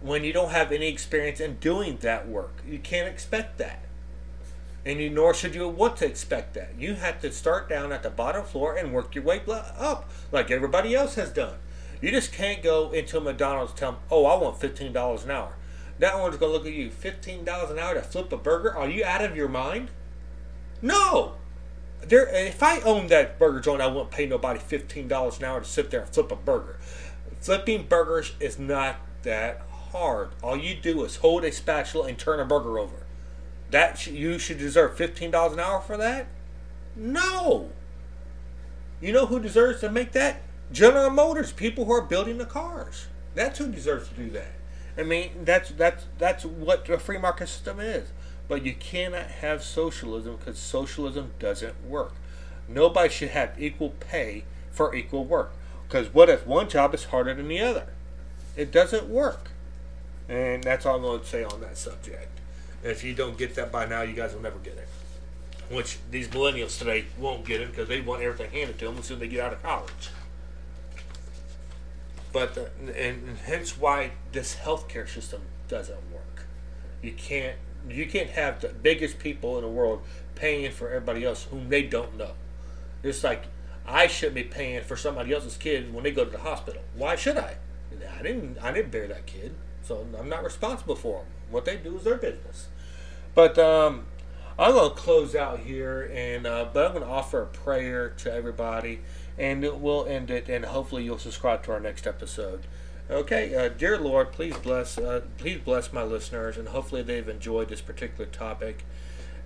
when 0.00 0.22
you 0.22 0.32
don't 0.32 0.50
have 0.50 0.70
any 0.70 0.88
experience 0.88 1.40
in 1.40 1.56
doing 1.56 1.98
that 2.02 2.28
work. 2.28 2.62
You 2.66 2.78
can't 2.78 3.08
expect 3.08 3.58
that. 3.58 3.82
And 4.86 5.00
you, 5.00 5.10
nor 5.10 5.34
should 5.34 5.56
you 5.56 5.68
want 5.68 5.96
to 5.98 6.06
expect 6.06 6.54
that. 6.54 6.74
You 6.78 6.94
have 6.94 7.20
to 7.22 7.32
start 7.32 7.68
down 7.68 7.90
at 7.90 8.04
the 8.04 8.10
bottom 8.10 8.44
floor 8.44 8.76
and 8.76 8.92
work 8.92 9.16
your 9.16 9.24
way 9.24 9.42
up 9.48 10.08
like 10.30 10.52
everybody 10.52 10.94
else 10.94 11.16
has 11.16 11.30
done. 11.30 11.56
You 12.00 12.12
just 12.12 12.32
can't 12.32 12.62
go 12.62 12.92
into 12.92 13.20
McDonald's 13.20 13.72
and 13.72 13.78
tell 13.78 13.92
them, 13.92 14.00
oh, 14.10 14.24
I 14.24 14.40
want 14.40 14.60
$15 14.60 15.24
an 15.24 15.30
hour. 15.32 15.52
That 15.98 16.16
one's 16.20 16.38
to 16.38 16.46
look 16.46 16.64
at 16.64 16.72
you, 16.72 16.90
$15 16.90 17.70
an 17.70 17.78
hour 17.78 17.94
to 17.94 18.02
flip 18.02 18.32
a 18.32 18.36
burger? 18.36 18.72
Are 18.74 18.88
you 18.88 19.04
out 19.04 19.24
of 19.24 19.36
your 19.36 19.48
mind? 19.48 19.90
No. 20.80 21.34
There, 22.02 22.28
if 22.28 22.62
I 22.62 22.80
owned 22.80 23.08
that 23.10 23.38
burger 23.38 23.60
joint, 23.60 23.82
I 23.82 23.86
wouldn't 23.86 24.10
pay 24.10 24.26
nobody 24.26 24.58
fifteen 24.58 25.08
dollars 25.08 25.38
an 25.38 25.44
hour 25.44 25.60
to 25.60 25.66
sit 25.66 25.90
there 25.90 26.00
and 26.00 26.08
flip 26.08 26.30
a 26.32 26.36
burger. 26.36 26.78
Flipping 27.40 27.84
burgers 27.84 28.32
is 28.40 28.58
not 28.58 28.96
that 29.22 29.62
hard. 29.92 30.30
All 30.42 30.56
you 30.56 30.74
do 30.74 31.04
is 31.04 31.16
hold 31.16 31.44
a 31.44 31.52
spatula 31.52 32.08
and 32.08 32.18
turn 32.18 32.40
a 32.40 32.44
burger 32.44 32.78
over. 32.78 33.06
That 33.70 34.06
you 34.06 34.38
should 34.38 34.58
deserve 34.58 34.96
fifteen 34.96 35.30
dollars 35.30 35.54
an 35.54 35.60
hour 35.60 35.80
for 35.80 35.96
that. 35.96 36.26
No. 36.96 37.70
You 39.00 39.12
know 39.12 39.26
who 39.26 39.38
deserves 39.38 39.80
to 39.80 39.90
make 39.90 40.12
that? 40.12 40.42
General 40.72 41.10
Motors, 41.10 41.52
people 41.52 41.84
who 41.84 41.92
are 41.92 42.02
building 42.02 42.38
the 42.38 42.44
cars. 42.44 43.06
That's 43.34 43.58
who 43.58 43.70
deserves 43.70 44.08
to 44.08 44.14
do 44.14 44.30
that. 44.30 44.52
I 44.96 45.02
mean, 45.04 45.44
that's 45.44 45.70
that's 45.70 46.06
that's 46.18 46.44
what 46.44 46.86
the 46.86 46.98
free 46.98 47.18
market 47.18 47.48
system 47.48 47.78
is. 47.78 48.08
But 48.48 48.64
you 48.64 48.74
cannot 48.74 49.26
have 49.26 49.62
socialism 49.62 50.36
because 50.36 50.58
socialism 50.58 51.32
doesn't 51.38 51.84
work. 51.86 52.14
Nobody 52.66 53.10
should 53.10 53.30
have 53.30 53.52
equal 53.58 53.90
pay 54.00 54.44
for 54.70 54.94
equal 54.94 55.24
work. 55.24 55.52
Because 55.86 56.12
what 56.12 56.28
if 56.28 56.46
one 56.46 56.68
job 56.68 56.94
is 56.94 57.04
harder 57.04 57.34
than 57.34 57.48
the 57.48 57.60
other? 57.60 57.88
It 58.56 58.72
doesn't 58.72 59.08
work. 59.08 59.50
And 60.28 60.62
that's 60.62 60.84
all 60.84 60.96
I'm 60.96 61.02
going 61.02 61.20
to 61.20 61.26
say 61.26 61.44
on 61.44 61.60
that 61.60 61.78
subject. 61.78 62.28
If 62.82 63.02
you 63.04 63.14
don't 63.14 63.38
get 63.38 63.54
that 63.54 63.72
by 63.72 63.86
now, 63.86 64.02
you 64.02 64.14
guys 64.14 64.34
will 64.34 64.42
never 64.42 64.58
get 64.58 64.74
it. 64.74 64.88
Which 65.70 65.98
these 66.10 66.28
millennials 66.28 66.78
today 66.78 67.06
won't 67.18 67.44
get 67.44 67.60
it 67.60 67.70
because 67.70 67.88
they 67.88 68.00
want 68.00 68.22
everything 68.22 68.50
handed 68.50 68.78
to 68.78 68.86
them 68.86 68.98
as 68.98 69.06
soon 69.06 69.16
as 69.16 69.20
they 69.20 69.28
get 69.28 69.40
out 69.40 69.52
of 69.52 69.62
college. 69.62 70.10
But 72.32 72.56
uh, 72.56 72.92
and 72.92 73.38
hence 73.44 73.78
why 73.78 74.12
this 74.32 74.56
healthcare 74.56 75.08
system 75.08 75.42
doesn't 75.68 76.12
work. 76.12 76.44
You 77.02 77.12
can't 77.12 77.56
you 77.88 78.06
can't 78.06 78.30
have 78.30 78.60
the 78.60 78.68
biggest 78.68 79.18
people 79.18 79.56
in 79.56 79.62
the 79.62 79.70
world 79.70 80.02
paying 80.34 80.70
for 80.70 80.88
everybody 80.88 81.24
else 81.24 81.44
whom 81.44 81.68
they 81.68 81.82
don't 81.82 82.16
know. 82.16 82.32
It's 83.02 83.24
like 83.24 83.44
I 83.86 84.06
shouldn't 84.06 84.34
be 84.34 84.44
paying 84.44 84.82
for 84.82 84.96
somebody 84.96 85.32
else's 85.32 85.56
kid 85.56 85.92
when 85.92 86.04
they 86.04 86.10
go 86.10 86.24
to 86.24 86.30
the 86.30 86.38
hospital. 86.38 86.82
Why 86.94 87.16
should 87.16 87.38
I? 87.38 87.56
I 88.18 88.22
didn't. 88.22 88.58
I 88.58 88.72
didn't 88.72 88.90
bear 88.90 89.08
that 89.08 89.26
kid, 89.26 89.54
so 89.82 90.06
I'm 90.18 90.28
not 90.28 90.44
responsible 90.44 90.96
for 90.96 91.18
them. 91.18 91.26
What 91.50 91.64
they 91.64 91.76
do 91.76 91.96
is 91.96 92.04
their 92.04 92.16
business. 92.16 92.68
But 93.34 93.58
um, 93.58 94.06
I'm 94.58 94.72
gonna 94.72 94.94
close 94.94 95.34
out 95.34 95.60
here, 95.60 96.10
and 96.12 96.46
uh, 96.46 96.66
but 96.72 96.86
I'm 96.86 96.92
gonna 96.92 97.10
offer 97.10 97.42
a 97.42 97.46
prayer 97.46 98.10
to 98.10 98.32
everybody, 98.32 99.00
and 99.38 99.62
we'll 99.80 100.06
end 100.06 100.30
it, 100.30 100.48
and 100.48 100.64
hopefully 100.64 101.04
you'll 101.04 101.18
subscribe 101.18 101.62
to 101.64 101.72
our 101.72 101.80
next 101.80 102.06
episode. 102.06 102.66
Okay, 103.10 103.54
uh, 103.54 103.70
dear 103.70 103.96
Lord, 103.96 104.32
please 104.32 104.54
bless, 104.58 104.98
uh, 104.98 105.22
please 105.38 105.58
bless 105.64 105.94
my 105.94 106.02
listeners, 106.02 106.58
and 106.58 106.68
hopefully 106.68 107.00
they've 107.00 107.26
enjoyed 107.26 107.70
this 107.70 107.80
particular 107.80 108.26
topic, 108.26 108.84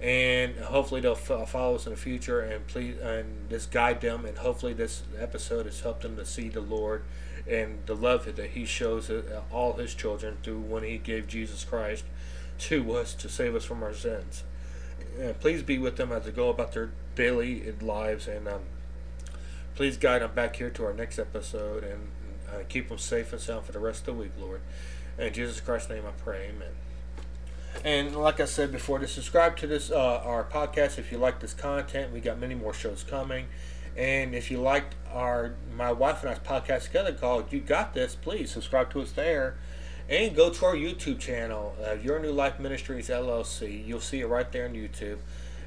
and 0.01 0.57
hopefully 0.57 1.01
they'll 1.01 1.12
f- 1.12 1.48
follow 1.48 1.77
us 1.77 1.87
in 1.87 1.92
the 1.92 1.96
future, 1.96 2.40
and 2.40 2.66
please, 2.66 2.98
and 2.98 3.48
just 3.48 3.70
guide 3.70 4.01
them, 4.01 4.25
and 4.25 4.38
hopefully 4.38 4.72
this 4.72 5.05
episode 5.16 5.66
has 5.66 5.81
helped 5.81 6.03
them 6.03 6.16
to 6.16 6.27
see 6.27 6.48
the 6.48 6.61
Lord 6.61 7.05
and 7.48 7.79
the 7.87 7.94
love 7.94 8.25
that 8.25 8.51
He 8.51 8.64
shows 8.64 9.09
uh, 9.09 9.42
all 9.53 9.75
His 9.75 9.94
children 9.94 10.38
through 10.42 10.59
when 10.59 10.83
He 10.83 10.98
gave 10.98 11.29
Jesus 11.29 11.62
Christ 11.62 12.05
to 12.59 12.96
us 12.96 13.14
to 13.14 13.29
save 13.29 13.55
us 13.55 13.64
from 13.64 13.85
our 13.85 13.94
sins. 13.94 14.42
And 15.20 15.38
please 15.38 15.62
be 15.62 15.79
with 15.79 15.96
them 15.98 16.11
as 16.11 16.25
they 16.25 16.33
go 16.33 16.48
about 16.48 16.72
their 16.72 16.90
daily 17.14 17.72
lives, 17.81 18.27
and 18.27 18.48
um, 18.48 18.62
please 19.77 19.96
guide 19.96 20.20
them 20.20 20.33
back 20.35 20.57
here 20.57 20.70
to 20.70 20.85
our 20.85 20.92
next 20.92 21.20
episode, 21.20 21.85
and 21.85 22.09
uh, 22.53 22.62
keep 22.69 22.88
them 22.88 22.99
safe 22.99 23.33
and 23.33 23.41
sound 23.41 23.65
for 23.65 23.73
the 23.73 23.79
rest 23.79 24.01
of 24.01 24.07
the 24.07 24.12
week, 24.15 24.33
Lord. 24.38 24.61
In 25.19 25.33
Jesus 25.33 25.61
Christ's 25.61 25.91
name 25.91 26.05
I 26.07 26.11
pray, 26.23 26.51
amen. 26.55 26.73
And 27.85 28.17
like 28.17 28.38
I 28.38 28.45
said 28.45 28.71
before, 28.71 28.99
to 28.99 29.09
subscribe 29.09 29.57
to 29.59 29.67
this 29.67 29.91
uh, 29.91 30.21
our 30.25 30.45
podcast 30.45 30.99
if 30.99 31.11
you 31.11 31.19
like 31.19 31.41
this 31.41 31.55
content. 31.55 32.12
We 32.12 32.21
got 32.21 32.38
many 32.38 32.55
more 32.55 32.73
shows 32.73 33.03
coming. 33.03 33.47
And 33.97 34.35
if 34.35 34.51
you 34.51 34.59
liked 34.59 34.95
our 35.12 35.55
my 35.75 35.93
wife 35.93 36.23
and 36.23 36.31
I's 36.31 36.38
podcast 36.38 36.85
together 36.85 37.12
called 37.12 37.53
"You 37.53 37.61
Got 37.61 37.95
This," 37.95 38.15
please 38.15 38.51
subscribe 38.51 38.91
to 38.93 39.01
us 39.03 39.12
there, 39.12 39.57
and 40.09 40.35
go 40.35 40.51
to 40.51 40.65
our 40.65 40.75
YouTube 40.75 41.19
channel, 41.19 41.77
uh, 41.85 41.93
Your 41.95 42.19
New 42.19 42.33
Life 42.33 42.59
Ministries 42.59 43.09
LLC. 43.09 43.87
You'll 43.87 44.01
see 44.01 44.21
it 44.21 44.27
right 44.27 44.51
there 44.51 44.67
on 44.67 44.75
YouTube. 44.75 45.19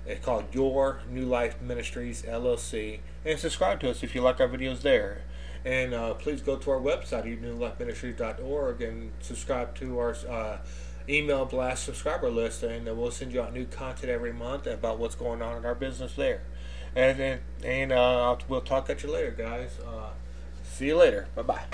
It's 0.08 0.24
called 0.24 0.46
Your 0.54 1.02
New 1.10 1.26
Life 1.26 1.62
Ministries 1.62 2.24
LLC, 2.24 3.00
and 3.26 3.40
subscribe 3.40 3.80
to 3.82 3.90
us 3.90 4.04
if 4.04 4.16
you 4.16 4.22
like 4.22 4.40
our 4.40 4.48
videos 4.48 4.82
there. 4.82 5.22
And 5.66 5.96
uh, 5.96 6.14
please 6.14 6.42
go 6.42 6.58
to 6.58 6.72
our 6.72 6.80
website, 6.80 7.26
evenlinglifeministries.org, 7.26 8.82
and 8.84 9.12
subscribe 9.20 9.74
to 9.76 9.98
our 9.98 10.16
uh, 10.30 10.58
email 11.10 11.46
blast 11.46 11.84
subscriber 11.86 12.30
list, 12.30 12.62
and 12.62 12.86
we'll 12.86 13.10
send 13.12 13.34
you 13.34 13.42
out 13.42 13.52
new 13.52 13.66
content 13.66 14.12
every 14.12 14.32
month 14.32 14.68
about 14.68 15.00
what's 15.00 15.16
going 15.16 15.42
on 15.42 15.58
in 15.58 15.66
our 15.66 15.76
business 15.76 16.14
there. 16.14 16.44
And 16.96 17.20
and, 17.20 17.42
and 17.64 17.92
uh, 17.92 18.38
we'll 18.48 18.62
talk 18.62 18.90
at 18.90 19.04
you 19.04 19.12
later, 19.12 19.32
guys. 19.32 19.80
Uh, 19.86 20.12
see 20.64 20.88
you 20.88 20.98
later. 20.98 21.28
Bye 21.36 21.42
bye. 21.42 21.66